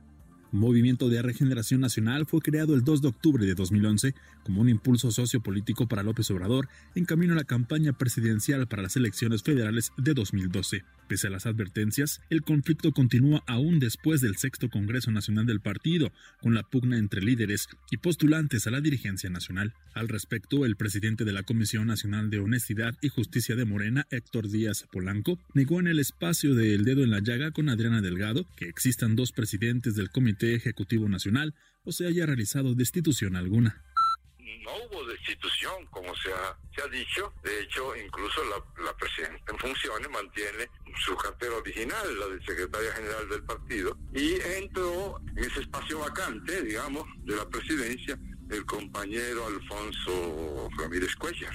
[0.51, 5.09] Movimiento de Regeneración Nacional fue creado el 2 de octubre de 2011 como un impulso
[5.09, 10.13] sociopolítico para López Obrador en camino a la campaña presidencial para las elecciones federales de
[10.13, 10.83] 2012.
[11.11, 16.13] Pese a las advertencias, el conflicto continúa aún después del sexto Congreso Nacional del partido,
[16.39, 19.73] con la pugna entre líderes y postulantes a la dirigencia nacional.
[19.93, 24.47] Al respecto, el presidente de la Comisión Nacional de Honestidad y Justicia de Morena, Héctor
[24.47, 28.45] Díaz Polanco, negó en el espacio de El Dedo en la Llaga con Adriana Delgado
[28.55, 33.83] que existan dos presidentes del Comité Ejecutivo Nacional o se haya realizado destitución alguna.
[34.59, 37.33] No hubo destitución, como se ha, se ha dicho.
[37.43, 40.69] De hecho, incluso la, la, presidenta en funciones mantiene
[41.03, 46.61] su cartera original, la de secretaria general del partido, y entró en ese espacio vacante,
[46.61, 48.17] digamos, de la presidencia,
[48.49, 51.53] el compañero Alfonso Ramírez Cuellar.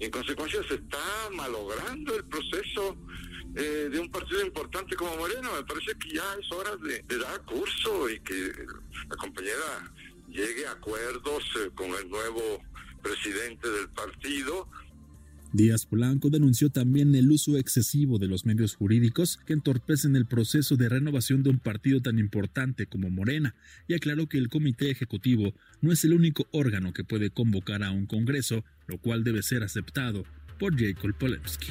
[0.00, 2.96] En consecuencia se está malogrando el proceso
[3.54, 5.50] eh, de un partido importante como Moreno.
[5.54, 8.52] Me parece que ya es hora de, dar curso y que
[9.08, 9.92] la compañera
[10.28, 12.62] llegue a acuerdos eh, con el nuevo
[13.02, 14.68] presidente del partido.
[15.52, 20.76] Díaz Polanco denunció también el uso excesivo de los medios jurídicos que entorpecen el proceso
[20.76, 23.54] de renovación de un partido tan importante como Morena
[23.86, 27.90] y aclaró que el comité ejecutivo no es el único órgano que puede convocar a
[27.90, 30.24] un congreso, lo cual debe ser aceptado
[30.58, 31.68] por Jacob Polemski.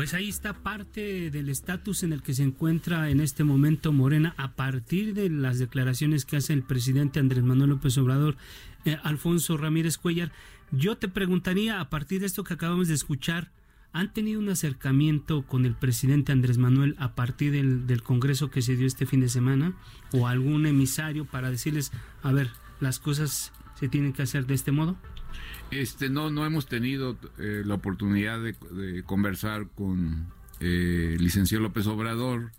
[0.00, 4.32] Pues ahí está parte del estatus en el que se encuentra en este momento Morena
[4.38, 8.38] a partir de las declaraciones que hace el presidente Andrés Manuel López Obrador,
[8.86, 10.32] eh, Alfonso Ramírez Cuellar.
[10.72, 13.50] Yo te preguntaría, a partir de esto que acabamos de escuchar,
[13.92, 18.62] ¿han tenido un acercamiento con el presidente Andrés Manuel a partir del, del Congreso que
[18.62, 19.74] se dio este fin de semana?
[20.12, 22.48] ¿O algún emisario para decirles, a ver,
[22.80, 24.96] las cosas se tienen que hacer de este modo?
[25.70, 30.26] Este, no, no hemos tenido eh, la oportunidad de, conversar con
[30.58, 32.50] eh, el licenciado López Obrador,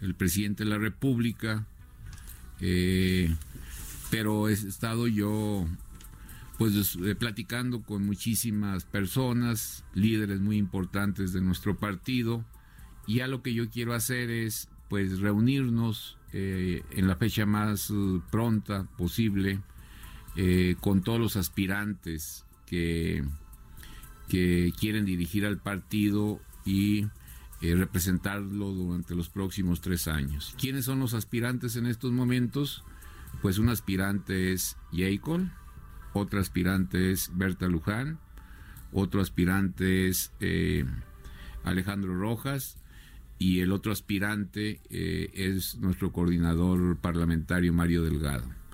[0.00, 1.66] el presidente de la República,
[2.60, 3.34] eh,
[4.10, 5.66] pero he estado yo
[6.56, 12.44] pues platicando con muchísimas personas, líderes muy importantes de nuestro partido,
[13.06, 17.92] y ya lo que yo quiero hacer es pues reunirnos en la fecha más
[18.30, 19.60] pronta posible
[20.36, 23.24] eh, con todos los aspirantes que,
[24.28, 27.06] que quieren dirigir al partido y
[27.62, 30.54] eh, representarlo durante los próximos tres años.
[30.58, 32.84] ¿Quiénes son los aspirantes en estos momentos?
[33.40, 35.40] Pues un aspirante es Jacob,
[36.12, 38.18] otro aspirante es Berta Luján,
[38.92, 40.84] otro aspirante es eh,
[41.64, 42.76] Alejandro Rojas
[43.38, 48.65] y el otro aspirante es nuestro coordinador parlamentario Mario Delgado.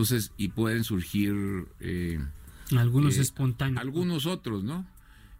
[0.00, 1.66] Entonces, y pueden surgir...
[1.80, 2.18] Eh,
[2.76, 3.80] algunos eh, espontáneos.
[3.80, 4.86] Algunos otros, ¿no?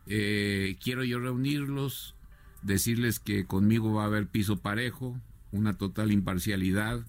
[0.08, 2.14] eh, quiero yo reunirlos,
[2.62, 5.20] decirles que conmigo va a haber piso parejo,
[5.52, 7.06] una total imparcialidad.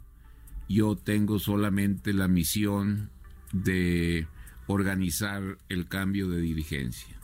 [0.67, 3.09] Yo tengo solamente la misión
[3.51, 4.27] de
[4.67, 7.19] organizar el cambio de dirigencia,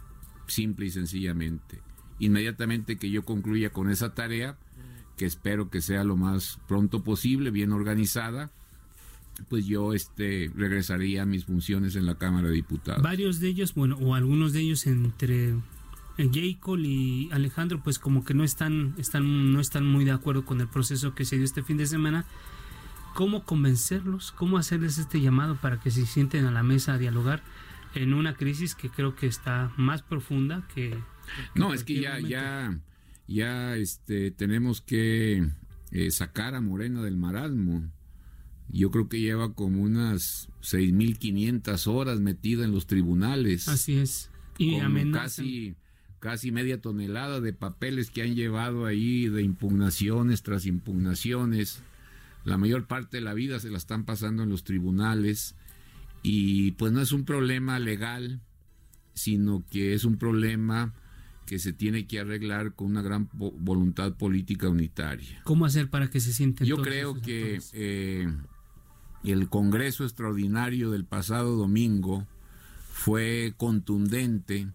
[0.48, 1.82] simple y sencillamente.
[2.18, 4.58] Inmediatamente que yo concluya con esa tarea,
[5.18, 8.52] que espero que sea lo más pronto posible, bien organizada,
[9.50, 13.02] pues yo este regresaría a mis funciones en la Cámara de Diputados.
[13.02, 15.56] Varios de ellos, bueno, o algunos de ellos entre
[16.18, 20.62] Jacob y Alejandro, pues como que no están, están, no están muy de acuerdo con
[20.62, 22.26] el proceso que se dio este fin de semana.
[23.14, 24.32] ¿Cómo convencerlos?
[24.32, 27.44] ¿Cómo hacerles este llamado para que se sienten a la mesa a dialogar
[27.94, 30.98] en una crisis que creo que está más profunda que...
[31.54, 32.78] no, es que ya, ya,
[33.28, 35.50] ya este, tenemos que
[35.92, 37.90] eh, sacar a Morena del marasmo.
[38.70, 43.68] Yo creo que lleva como unas 6.500 horas metida en los tribunales.
[43.68, 44.30] Así es.
[44.58, 44.80] Y
[45.12, 45.76] casi
[46.26, 51.84] casi media tonelada de papeles que han llevado ahí de impugnaciones tras impugnaciones.
[52.44, 55.54] La mayor parte de la vida se la están pasando en los tribunales
[56.24, 58.42] y pues no es un problema legal,
[59.14, 60.96] sino que es un problema
[61.46, 65.42] que se tiene que arreglar con una gran voluntad política unitaria.
[65.44, 66.66] ¿Cómo hacer para que se sienten?
[66.66, 68.28] Yo creo que eh,
[69.32, 72.28] el Congreso Extraordinario del pasado domingo
[72.92, 74.68] fue contundente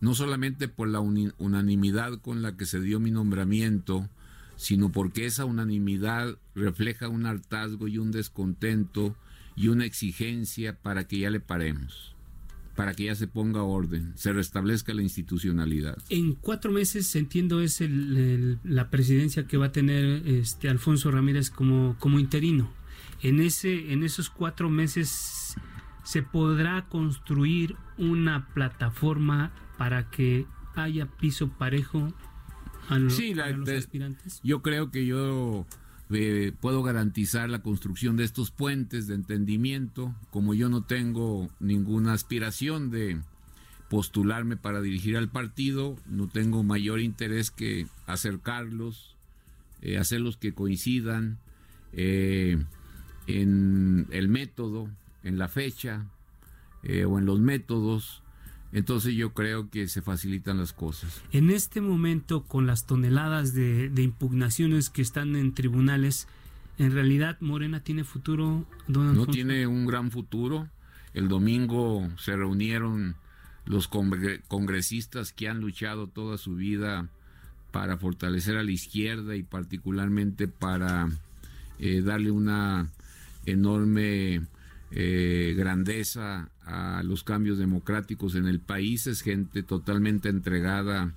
[0.00, 4.08] no solamente por la unanimidad con la que se dio mi nombramiento,
[4.56, 9.16] sino porque esa unanimidad refleja un hartazgo y un descontento
[9.56, 12.14] y una exigencia para que ya le paremos,
[12.76, 15.98] para que ya se ponga orden, se restablezca la institucionalidad.
[16.10, 17.82] En cuatro meses, entiendo, es
[18.62, 22.77] la presidencia que va a tener este Alfonso Ramírez como, como interino.
[23.22, 25.56] En, ese, en esos cuatro meses
[26.04, 32.12] se podrá construir una plataforma para que haya piso parejo
[32.88, 33.18] a, los
[33.68, 34.40] aspirantes?
[34.42, 35.66] Yo creo que yo
[36.10, 42.14] eh, puedo garantizar la construcción de estos puentes de entendimiento, como yo no tengo ninguna
[42.14, 43.20] aspiración de
[43.90, 49.16] postularme para dirigir al partido, no tengo mayor interés que acercarlos,
[49.82, 51.38] eh, hacerlos que coincidan
[51.92, 52.64] eh,
[53.28, 54.90] en el método,
[55.22, 56.06] en la fecha
[56.82, 58.22] o en los métodos
[58.72, 61.22] entonces yo creo que se facilitan las cosas.
[61.32, 66.28] En este momento, con las toneladas de, impugnaciones que están en tribunales,
[66.78, 68.66] ¿en realidad Morena tiene futuro?
[68.86, 70.68] no tiene un gran futuro.
[71.14, 73.16] El domingo se reunieron
[73.64, 77.08] los congresistas que han luchado toda su vida
[77.70, 81.08] para fortalecer a la izquierda y particularmente para
[81.78, 82.90] eh, darle una
[83.50, 84.42] enorme
[84.90, 91.12] eh, grandeza a los cambios democráticos en el país, es gente totalmente entregada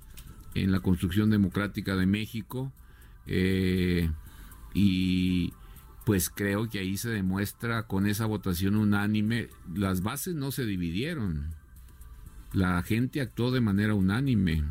[0.54, 2.72] en la construcción democrática de México
[3.26, 4.10] eh,
[4.74, 5.52] y
[6.04, 11.54] pues creo que ahí se demuestra con esa votación unánime, las bases no se dividieron,
[12.52, 14.64] la gente actuó de manera unánime.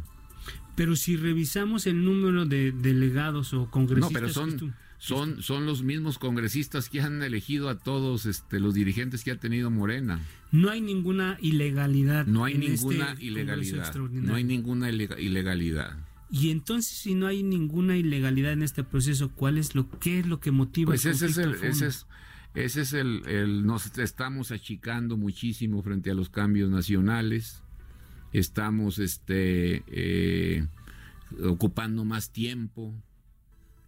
[0.76, 4.12] Pero si revisamos el número de delegados o congresistas...
[4.12, 8.76] No, pero son, son, son los mismos congresistas que han elegido a todos este, los
[8.76, 10.22] dirigentes que ha tenido Morena.
[10.52, 12.28] No hay ninguna ilegalidad.
[12.28, 13.95] No hay ninguna este ilegalidad.
[13.95, 15.97] No hay ninguna ilegalidad.
[16.30, 20.28] Y entonces, si no hay ninguna ilegalidad en este proceso, ¿cuál es lo qué es
[20.28, 20.91] lo que motiva?
[20.91, 22.06] Pues ese es el, ese es,
[22.54, 27.64] ese es el, el, nos estamos achicando muchísimo frente a los cambios nacionales.
[28.34, 30.68] Estamos, este, eh,
[31.43, 32.93] ocupando más tiempo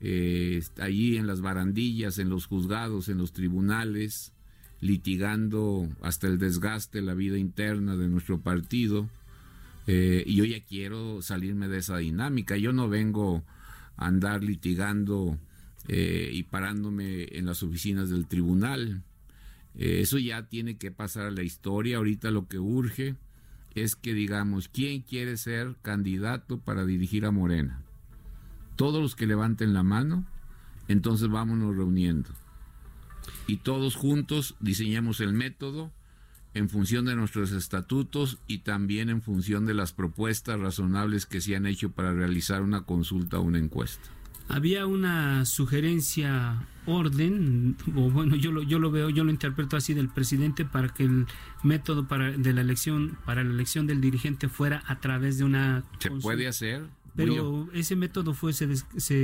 [0.06, 4.34] eh, allí en las barandillas, en los juzgados, en los tribunales,
[4.82, 9.10] litigando hasta el desgaste la vida interna de nuestro partido.
[9.88, 12.58] Eh, y yo ya quiero salirme de esa dinámica.
[12.58, 13.46] Yo no vengo
[13.96, 15.38] a andar litigando
[15.88, 19.04] eh, y parándome en las oficinas del tribunal.
[19.76, 21.96] eso ya tiene que pasar a la historia.
[21.96, 23.16] Ahorita lo que urge
[23.74, 27.82] es que digamos, ¿quién quiere ser candidato para dirigir a Morena?
[28.76, 30.26] Todos los que levanten la mano,
[30.88, 32.30] entonces vámonos reuniendo.
[33.48, 35.92] Y todos juntos diseñamos el método
[36.54, 41.56] en función de nuestros estatutos y también en función de las propuestas razonables que se
[41.56, 44.10] han hecho para realizar una consulta o una encuesta.
[44.50, 49.94] Había una sugerencia orden, o bueno, yo lo, yo lo veo, yo lo interpreto así
[49.94, 51.28] del presidente para que el
[51.64, 55.84] método para de la elección para la elección del dirigente fuera a través de una
[56.00, 56.86] se puede hacer
[57.16, 58.66] pero ese método fue se,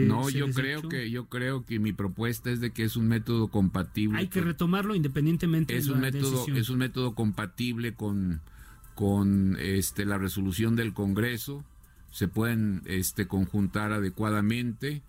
[0.06, 3.48] no yo creo que yo creo que mi propuesta es de que es un método
[3.48, 8.42] compatible hay que retomarlo independientemente es de un la método es un método compatible con
[9.00, 11.64] con este, la resolución del Congreso,
[12.12, 15.04] se pueden este, conjuntar adecuadamente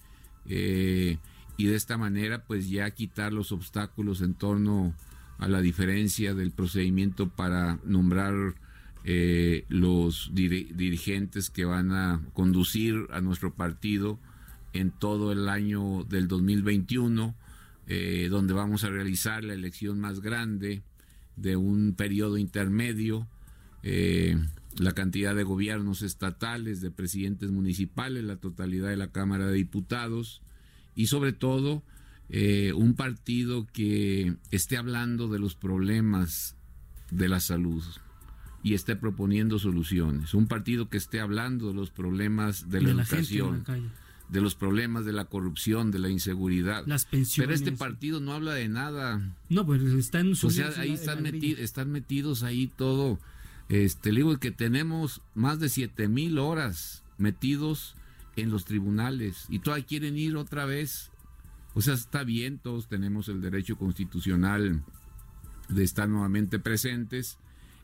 [0.46, 1.18] eh,
[1.56, 4.94] y de esta manera pues ya quitar los obstáculos en torno
[5.38, 8.54] a la diferencia del procedimiento para nombrar
[9.02, 14.18] eh, los dirigentes que van a conducir a nuestro partido
[14.74, 17.34] en todo el año del 2021,
[17.86, 20.82] eh, donde vamos a realizar la elección más grande
[21.36, 23.26] de un periodo intermedio,
[23.82, 24.36] eh,
[24.76, 30.42] la cantidad de gobiernos estatales, de presidentes municipales, la totalidad de la Cámara de Diputados
[30.94, 31.82] y sobre todo
[32.76, 36.54] un partido que esté hablando de los problemas
[37.10, 37.82] de la salud,
[38.62, 40.34] y esté proponiendo soluciones.
[40.34, 43.64] Un partido que esté hablando de los problemas de la, educación,
[44.28, 46.86] de los problemas de la corrupción, de la inseguridad.
[46.86, 47.46] Las pensiones.
[47.46, 49.34] Pero este partido no habla de nada.
[49.48, 53.18] No, pues están O sea, ahí están, están metidos ahí todo.
[53.68, 57.94] Este, le digo que tenemos más de siete mil horas metidos
[58.36, 61.10] en los tribunales y todavía quieren ir otra vez.
[61.74, 64.82] O sea, está bien, todos tenemos el derecho constitucional
[65.68, 67.38] de estar nuevamente presentes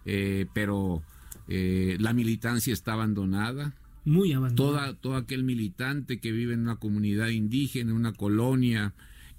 [0.07, 1.03] eh, pero
[1.49, 3.75] eh, la militancia está abandonada.
[4.05, 4.87] Muy abandonada.
[4.87, 8.95] Toda, todo aquel militante que vive en una comunidad indígena, en una colonia,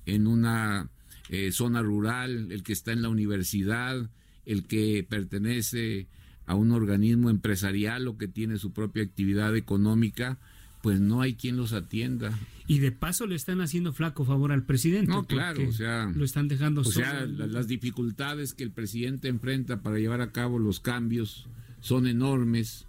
[0.05, 0.89] en una
[1.29, 4.09] eh, zona rural, el que está en la universidad,
[4.45, 6.07] el que pertenece
[6.45, 10.37] a un organismo empresarial o que tiene su propia actividad económica,
[10.81, 12.37] pues no hay quien los atienda.
[12.67, 15.09] Y de paso le están haciendo flaco favor al presidente.
[15.09, 16.81] No, claro, o sea, lo están dejando.
[16.81, 21.47] O sea, las dificultades que el presidente enfrenta para llevar a cabo los cambios
[21.79, 22.85] son enormes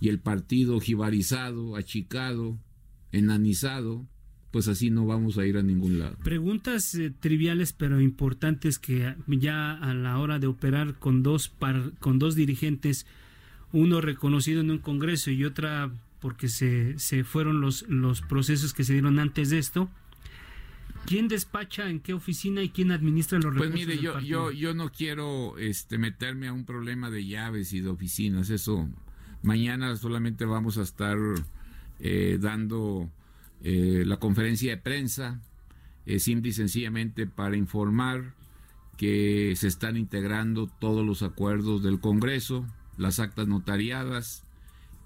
[0.00, 2.58] y el partido jibarizado, achicado,
[3.12, 4.06] enanizado,
[4.50, 6.16] pues así no vamos a ir a ningún lado.
[6.22, 11.52] Preguntas eh, triviales pero importantes que ya a la hora de operar con dos
[11.98, 13.06] con dos dirigentes,
[13.72, 15.90] uno reconocido en un congreso y otra
[16.24, 19.90] porque se, se fueron los, los procesos que se dieron antes de esto.
[21.04, 23.74] ¿Quién despacha en qué oficina y quién administra los recursos?
[23.74, 27.82] Pues mire, yo, yo, yo no quiero este, meterme a un problema de llaves y
[27.82, 28.48] de oficinas.
[28.48, 28.88] Eso,
[29.42, 31.18] mañana solamente vamos a estar
[32.00, 33.10] eh, dando
[33.62, 35.42] eh, la conferencia de prensa,
[36.06, 38.32] eh, simple y sencillamente para informar
[38.96, 42.64] que se están integrando todos los acuerdos del Congreso,
[42.96, 44.42] las actas notariadas,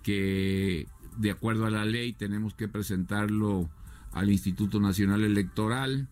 [0.04, 0.86] que
[1.18, 3.68] de acuerdo a la ley, tenemos que presentarlo
[4.12, 6.06] al Instituto Nacional Electoral.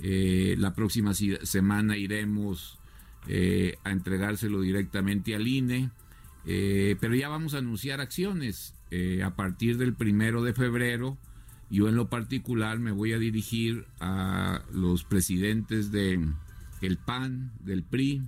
[0.00, 2.78] Eh, la próxima semana iremos
[3.28, 5.90] eh, a entregárselo directamente al INE,
[6.46, 8.72] eh, pero ya vamos a anunciar acciones.
[9.22, 11.18] a partir del primero de febrero,
[11.70, 16.24] yo en lo particular me voy a dirigir a los presidentes de
[16.80, 18.22] el PAN, del PRI,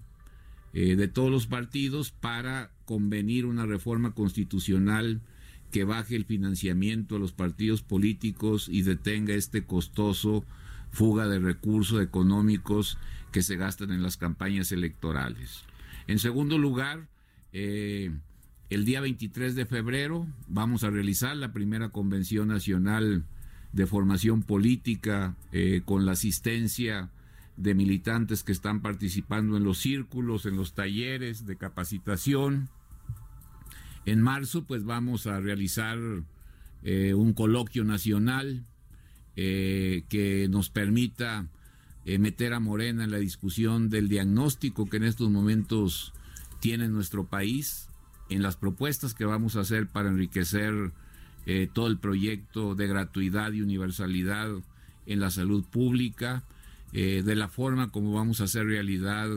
[0.72, 5.22] de todos los partidos para convenir una reforma constitucional
[5.70, 10.44] que baje el financiamiento a los partidos políticos y detenga este costoso
[10.90, 12.98] fuga de recursos económicos
[13.32, 15.64] que se gastan en las campañas electorales.
[16.06, 17.08] En segundo lugar,
[17.52, 18.10] eh,
[18.70, 23.24] el día 23 de febrero vamos a realizar la primera convención nacional
[23.72, 27.10] de formación política eh, con la asistencia
[27.56, 32.68] de militantes que están participando en los círculos, en los talleres de capacitación.
[34.06, 35.98] En marzo, pues vamos a realizar
[36.82, 38.64] eh, un coloquio nacional
[39.36, 41.46] eh, que nos permita
[42.04, 46.12] eh, meter a Morena en la discusión del diagnóstico que en estos momentos
[46.60, 47.88] tiene nuestro país,
[48.30, 50.92] en las propuestas que vamos a hacer para enriquecer
[51.72, 54.50] todo el proyecto de gratuidad y universalidad
[55.06, 56.42] en la salud pública,
[56.92, 59.30] de la forma como vamos a hacer realidad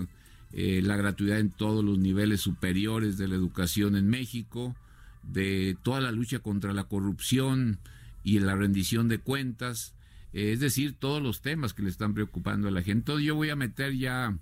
[0.54, 4.76] eh, la gratuidad en todos los niveles superiores de la educación en México,
[5.24, 7.80] de toda la lucha contra la corrupción
[8.24, 9.93] y la rendición de cuentas,
[10.34, 12.99] eh, es decir, todos los temas que le están preocupando a la gente.
[12.99, 14.38] Entonces yo voy a meter ya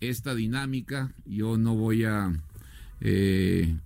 [0.00, 2.32] esta dinámica, yo no voy a...
[3.00, 3.76] Eh,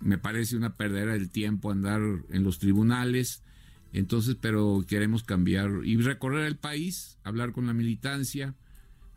[0.00, 2.00] me parece una perdera del tiempo andar
[2.30, 3.42] en los tribunales,
[3.92, 8.54] entonces, pero queremos cambiar y recorrer el país, hablar con la militancia,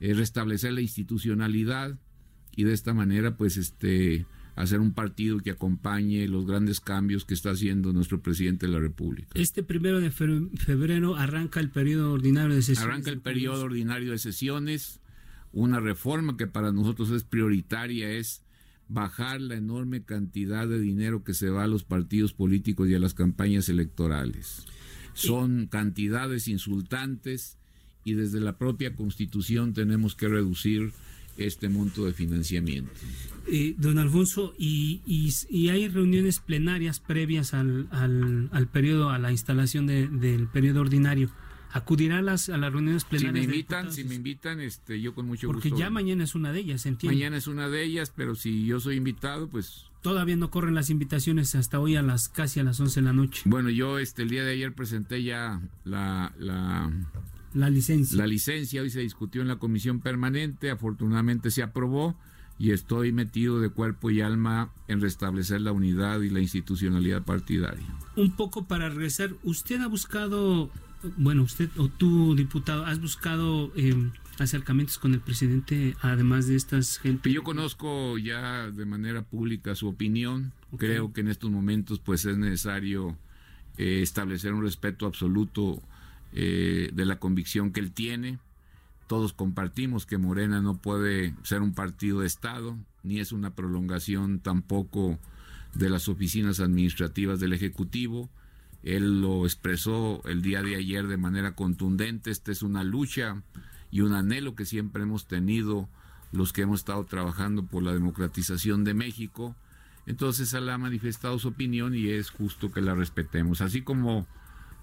[0.01, 1.97] eh, restablecer la institucionalidad
[2.55, 4.25] y de esta manera pues este
[4.55, 8.79] hacer un partido que acompañe los grandes cambios que está haciendo nuestro presidente de la
[8.79, 9.29] República.
[9.35, 12.91] Este primero de febrero arranca el periodo ordinario de sesiones.
[12.91, 14.99] Arranca el periodo ordinario de sesiones.
[15.53, 18.43] Una reforma que para nosotros es prioritaria es
[18.87, 22.99] bajar la enorme cantidad de dinero que se va a los partidos políticos y a
[22.99, 24.65] las campañas electorales.
[25.13, 27.57] Son cantidades insultantes
[28.03, 30.91] y desde la propia constitución tenemos que reducir
[31.37, 32.91] este monto de financiamiento.
[33.47, 39.87] Eh, don Alfonso, y, y, hay reuniones plenarias previas al, al, periodo, a la instalación
[39.87, 41.31] del periodo ordinario.
[41.73, 43.45] ¿Acudirá a las, a las reuniones plenarias?
[43.45, 45.61] Si me invitan, si me invitan, este, yo con mucho gusto.
[45.61, 47.17] Porque ya mañana es una de ellas, entiendo.
[47.17, 49.85] Mañana es una de ellas, pero si yo soy invitado, pues...
[50.01, 53.13] Todavía no corren las invitaciones hasta hoy a las casi a las 11 de la
[53.13, 53.43] noche.
[53.45, 56.91] Bueno, yo este el día de ayer presenté ya la, la
[57.53, 58.17] la licencia.
[58.17, 62.17] La licencia hoy se discutió en la comisión permanente, afortunadamente se aprobó
[62.57, 67.87] y estoy metido de cuerpo y alma en restablecer la unidad y la institucionalidad partidaria.
[68.15, 70.69] Un poco para regresar, usted ha buscado,
[71.17, 73.95] bueno, usted o tú, diputado, has buscado eh,
[74.37, 77.31] acercamientos con el presidente, además de estas gente.
[77.31, 80.53] Yo conozco ya de manera pública su opinión.
[80.77, 83.17] Creo que en estos momentos, pues, es necesario
[83.77, 85.81] eh, establecer un respeto absoluto
[86.33, 88.39] eh, de la convicción que él tiene.
[89.07, 94.39] Todos compartimos que Morena no puede ser un partido de Estado, ni es una prolongación
[94.39, 95.19] tampoco
[95.73, 98.29] de las oficinas administrativas del Ejecutivo.
[98.83, 102.31] Él lo expresó el día de ayer de manera contundente.
[102.31, 103.43] Esta es una lucha
[103.91, 105.89] y un anhelo que siempre hemos tenido
[106.31, 109.55] los que hemos estado trabajando por la democratización de México.
[110.07, 113.61] Entonces él ha manifestado su opinión y es justo que la respetemos.
[113.61, 114.25] Así como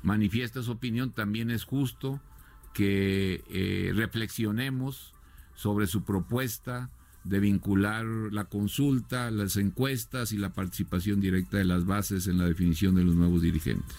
[0.02, 2.20] manifiesta su opinión, también es justo
[2.74, 5.12] que eh, reflexionemos
[5.54, 6.90] sobre su propuesta
[7.24, 12.46] de vincular la consulta, las encuestas y la participación directa de las bases en la
[12.46, 13.96] definición de los nuevos dirigentes.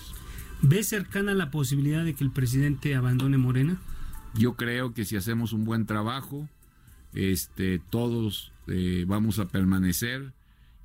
[0.62, 3.80] ¿Ve cercana la posibilidad de que el presidente abandone Morena?
[4.34, 6.48] Yo creo que si hacemos un buen trabajo,
[7.14, 10.34] este, todos eh, vamos a permanecer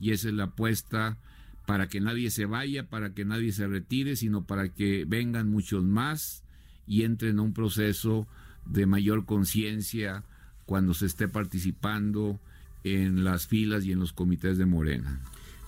[0.01, 1.19] y esa es la apuesta
[1.67, 5.85] para que nadie se vaya, para que nadie se retire, sino para que vengan muchos
[5.85, 6.45] más
[6.87, 8.27] y entren a un proceso
[8.67, 10.25] de mayor conciencia
[10.67, 12.41] cuando se esté participando
[12.83, 15.21] en las filas y en los comités de Morena.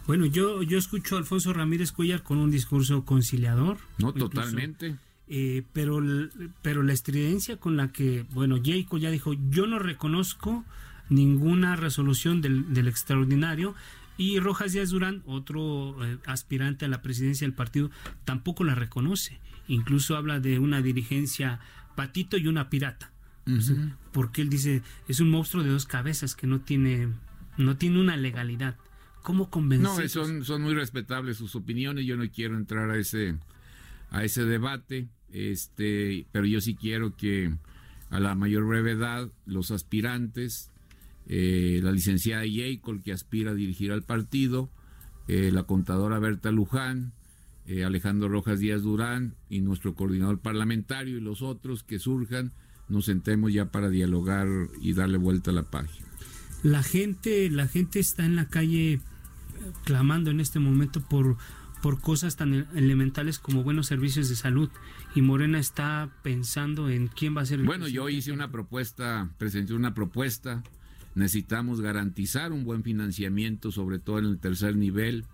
[0.07, 3.78] Bueno, yo, yo escucho a Alfonso Ramírez Cuellar con un discurso conciliador.
[3.99, 4.97] No, totalmente.
[5.28, 6.01] Eh, pero,
[6.62, 10.64] pero la estridencia con la que, bueno, Jacob ya dijo, yo no reconozco
[11.09, 13.74] ninguna resolución del, del extraordinario,
[14.16, 17.90] y Rojas Díaz Durán, otro eh, aspirante a la presidencia del partido,
[18.24, 19.40] tampoco la reconoce.
[19.68, 21.60] Incluso habla de una dirigencia
[21.94, 23.12] patito y una pirata.
[24.12, 27.08] porque él dice, es un monstruo de dos cabezas que no tiene,
[27.56, 28.76] no tiene una legalidad.
[29.22, 30.04] ¿Cómo convencer?
[30.04, 32.06] No, son, son muy respetables sus opiniones.
[32.06, 33.36] Yo no quiero entrar a ese,
[34.10, 35.08] a ese debate.
[35.32, 37.52] Este, pero yo sí quiero que
[38.10, 40.70] a la mayor brevedad los aspirantes
[41.29, 44.70] eh, la licenciada Yeicol, que aspira a dirigir al partido,
[45.29, 47.12] eh, la contadora Berta Luján,
[47.66, 52.53] eh, Alejandro Rojas Díaz Durán y nuestro coordinador parlamentario y los otros que surjan,
[52.89, 54.47] nos sentemos ya para dialogar
[54.81, 56.07] y darle vuelta a la página.
[56.62, 59.01] La gente, la gente está en la calle
[59.85, 61.37] clamando en este momento por,
[61.83, 64.70] por cosas tan elementales como buenos servicios de salud
[65.16, 69.31] y Morena está pensando en quién va a ser el Bueno, yo hice una propuesta,
[69.39, 70.62] presenté una propuesta
[71.16, 75.24] Necesitamos garantizar un buen financiamiento, sobre todo en el tercer nivel,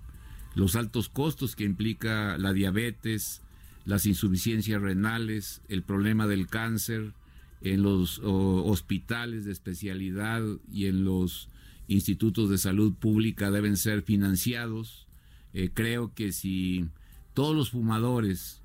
[0.54, 3.42] los altos costos que implica la diabetes,
[3.84, 7.14] las insuficiencias renales, el problema del cáncer
[7.62, 11.48] en los hospitales de especialidad y en los
[11.88, 15.08] institutos de salud pública deben ser financiados.
[15.52, 16.86] Eh, creo que si
[17.34, 18.62] todos los fumadores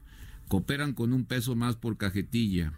[0.48, 2.74] cooperan con un peso más por cajetilla,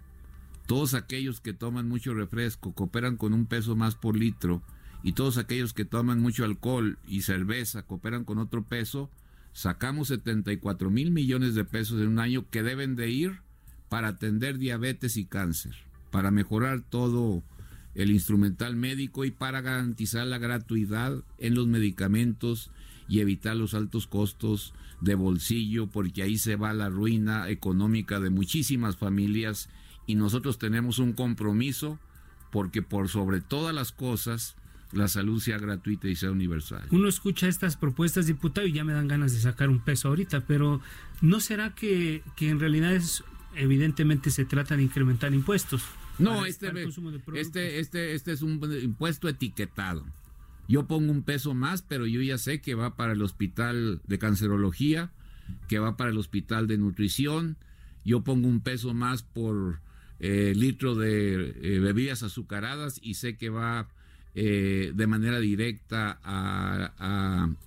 [0.70, 4.62] todos aquellos que toman mucho refresco cooperan con un peso más por litro
[5.02, 9.10] y todos aquellos que toman mucho alcohol y cerveza cooperan con otro peso,
[9.52, 13.40] sacamos 74 mil millones de pesos en un año que deben de ir
[13.90, 15.74] para atender diabetes y cáncer,
[16.12, 17.42] para mejorar todo
[17.96, 22.70] el instrumental médico y para garantizar la gratuidad en los medicamentos
[23.08, 28.30] y evitar los altos costos de bolsillo, porque ahí se va la ruina económica de
[28.30, 29.68] muchísimas familias
[30.10, 32.00] y nosotros tenemos un compromiso
[32.50, 34.56] porque por sobre todas las cosas
[34.92, 36.82] la salud sea gratuita y sea universal.
[36.90, 40.48] Uno escucha estas propuestas, diputado, y ya me dan ganas de sacar un peso ahorita,
[40.48, 40.82] pero
[41.22, 45.84] ¿no será que, en realidad es, evidentemente se trata de incrementar impuestos?
[46.18, 46.72] No, este,
[47.36, 50.04] este, este, este es un impuesto etiquetado.
[50.68, 54.18] Yo pongo un peso más, pero yo ya sé que va para el hospital de
[54.18, 55.12] cancerología,
[55.68, 57.58] que va para el hospital de nutrición.
[58.04, 59.82] Yo pongo un peso más por
[60.20, 63.88] eh, litro de eh, bebidas azucaradas y sé que va
[64.36, 66.20] eh, de manera directa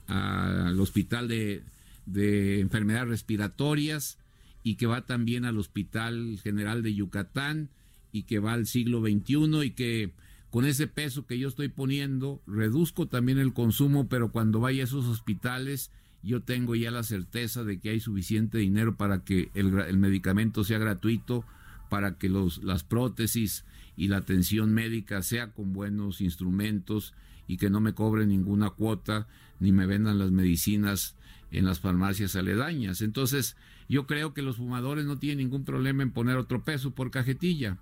[0.07, 1.63] al hospital de,
[2.07, 4.19] de, enfermedades respiratorias
[4.63, 7.69] y que va también al Hospital General de Yucatán
[8.13, 10.13] y que va al siglo XXI y que
[10.51, 14.85] con ese peso que yo estoy poniendo, reduzco también el consumo, pero cuando vaya a
[14.85, 15.91] esos hospitales,
[16.23, 20.63] yo tengo ya la certeza de que hay suficiente dinero para que el, el medicamento
[20.63, 21.45] sea gratuito,
[21.93, 23.67] para que los, las prótesis
[23.99, 27.13] y la atención médica sea con buenos instrumentos
[27.47, 29.29] y que no me cobren ninguna cuota
[29.61, 31.17] ni me vendan las medicinas
[31.51, 33.03] en las farmacias aledañas.
[33.03, 33.59] Entonces,
[33.91, 37.77] yo creo que los fumadores no tienen ningún problema en poner otro peso por cajetilla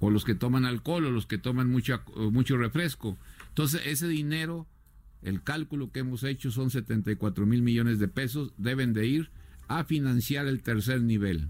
[0.00, 2.02] o los que toman alcohol o los que toman mucho,
[2.32, 3.16] mucho refresco.
[3.50, 4.66] Entonces, ese dinero,
[5.22, 9.30] el cálculo que hemos hecho son 74 mil millones de pesos, deben de ir
[9.68, 11.48] a financiar el tercer nivel.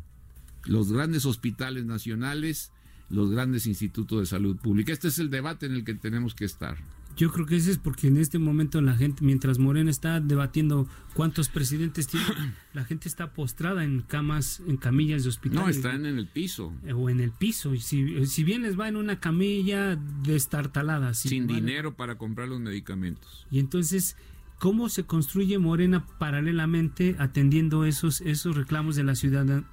[0.66, 2.72] Los grandes hospitales nacionales,
[3.10, 4.92] los grandes institutos de salud pública.
[4.92, 6.76] Este es el debate en el que tenemos que estar.
[7.16, 10.88] Yo creo que ese es porque en este momento la gente, mientras Morena está debatiendo
[11.14, 12.26] cuántos presidentes tiene,
[12.72, 15.62] la gente está postrada en camas, en camillas de hospital.
[15.62, 16.72] No, están en el piso.
[16.92, 17.72] O en el piso.
[17.72, 21.14] Y si, si bien les va en una camilla destartalada.
[21.14, 23.46] Sin dinero para comprar los medicamentos.
[23.48, 24.16] Y entonces,
[24.58, 29.64] ¿cómo se construye Morena paralelamente atendiendo esos, esos reclamos de la ciudadanía?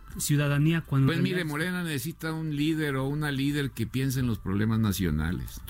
[0.82, 4.80] Cuando pues mire, Morena necesita un líder o una líder que piense en los problemas
[4.80, 5.62] nacionales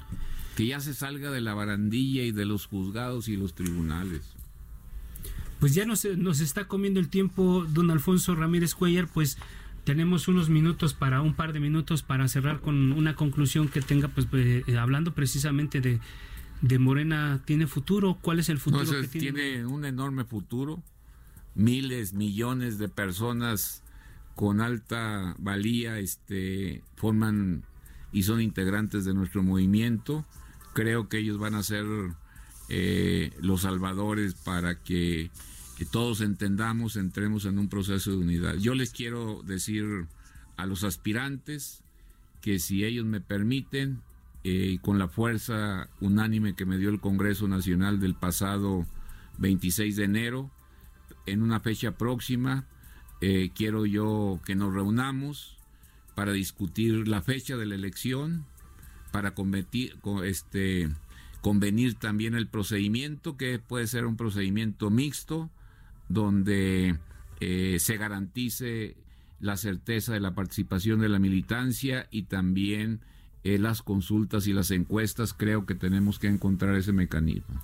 [0.55, 4.21] que ya se salga de la barandilla y de los juzgados y los tribunales.
[5.59, 9.37] Pues ya nos, nos está comiendo el tiempo don Alfonso Ramírez Cuellar, pues
[9.83, 14.07] tenemos unos minutos para un par de minutos para cerrar con una conclusión que tenga,
[14.07, 15.99] pues eh, hablando precisamente de,
[16.61, 18.17] de Morena, ¿tiene futuro?
[18.21, 19.41] ¿Cuál es el futuro que tiene?
[19.41, 20.83] Tiene un enorme futuro,
[21.55, 23.83] miles, millones de personas
[24.35, 27.63] con alta valía este, forman
[28.11, 30.25] y son integrantes de nuestro movimiento
[30.73, 31.85] creo que ellos van a ser
[32.69, 35.29] eh, los salvadores para que,
[35.91, 38.53] todos entendamos, entremos en un proceso de unidad.
[38.57, 40.05] Yo les quiero decir
[40.55, 41.83] a los aspirantes
[42.39, 43.99] que si ellos me permiten,
[44.43, 48.85] eh, y con la fuerza unánime que me dio el Congreso Nacional del pasado
[49.39, 50.51] 26 de enero,
[51.25, 52.67] en una fecha próxima,
[53.21, 55.57] eh, quiero yo que nos reunamos
[56.15, 58.45] para discutir la fecha de la elección,
[59.11, 59.33] para
[60.23, 60.89] este,
[61.41, 65.49] convenir también el procedimiento, que puede ser un procedimiento mixto,
[66.09, 66.97] donde
[67.39, 68.95] eh, se garantice
[69.39, 73.01] la certeza de la participación de la militancia y también
[73.43, 75.33] eh, las consultas y las encuestas.
[75.33, 77.61] Creo que tenemos que encontrar ese mecanismo.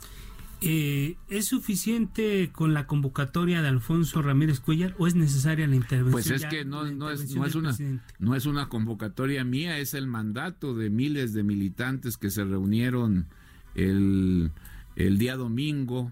[0.61, 6.11] Eh, ¿Es suficiente con la convocatoria de Alfonso Ramírez Cuellar o es necesaria la intervención?
[6.11, 7.75] Pues es que no, no, es, no, es una,
[8.17, 13.27] no es una convocatoria mía, es el mandato de miles de militantes que se reunieron
[13.75, 14.51] el,
[14.95, 16.11] el día domingo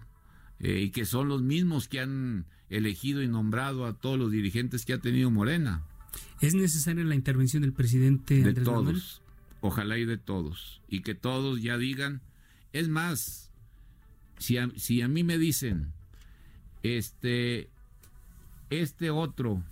[0.59, 4.85] eh, y que son los mismos que han elegido y nombrado a todos los dirigentes
[4.85, 5.83] que ha tenido Morena.
[6.39, 9.21] ¿Es necesaria la intervención del presidente de todos?
[9.61, 10.81] Ojalá y de todos.
[10.87, 12.21] Y que todos ya digan,
[12.73, 13.44] es más,
[14.37, 15.87] si a, si a mí me dicen,
[16.83, 17.69] este,
[18.69, 19.63] este otro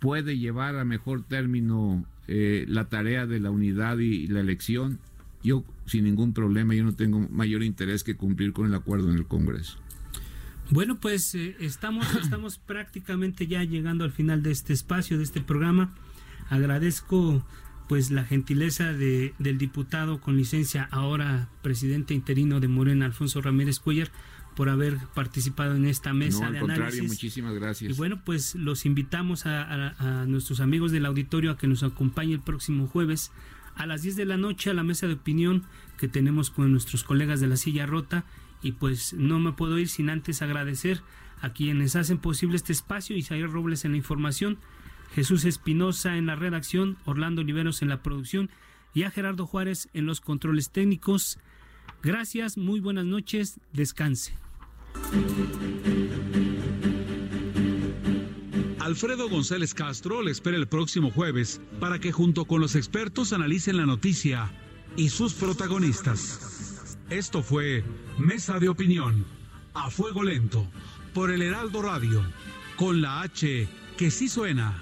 [0.00, 4.98] puede llevar a mejor término eh, la tarea de la unidad y, la elección,
[5.42, 9.16] yo sin ningún problema, yo no tengo mayor interés que cumplir con el acuerdo en
[9.16, 9.78] el Congreso.
[10.70, 15.40] Bueno, pues eh, estamos, estamos prácticamente ya llegando al final de este espacio, de este
[15.40, 15.94] programa.
[16.48, 17.44] Agradezco
[17.92, 23.80] pues la gentileza de, del diputado con licencia, ahora presidente interino de Morena, Alfonso Ramírez
[23.80, 24.10] Cuellar,
[24.56, 27.92] por haber participado en esta mesa no, de al contrario, muchísimas gracias.
[27.92, 32.40] Y bueno, pues los invitamos a, nuestros amigos del auditorio a que nos acompañe el
[32.40, 33.30] próximo jueves
[33.74, 35.64] a las 10 de la noche a la mesa de opinión
[35.98, 38.24] que tenemos con nuestros colegas de la silla rota
[38.62, 41.02] y pues no me puedo ir sin antes agradecer
[41.42, 44.56] a quienes hacen posible este espacio, Isaías Robles en la información,
[45.14, 48.50] Jesús Espinosa en la redacción, Orlando Oliveros en la producción
[48.94, 51.38] y a Gerardo Juárez en los controles técnicos.
[52.02, 54.34] Gracias, muy buenas noches, descanse.
[58.80, 63.76] Alfredo González Castro le espera el próximo jueves para que junto con los expertos analicen
[63.76, 64.50] la noticia
[64.96, 66.98] y sus protagonistas.
[67.08, 67.84] Esto fue
[68.18, 69.24] Mesa de Opinión,
[69.74, 70.66] a fuego lento,
[71.14, 72.22] por el Heraldo Radio,
[72.76, 74.81] con la H que sí suena.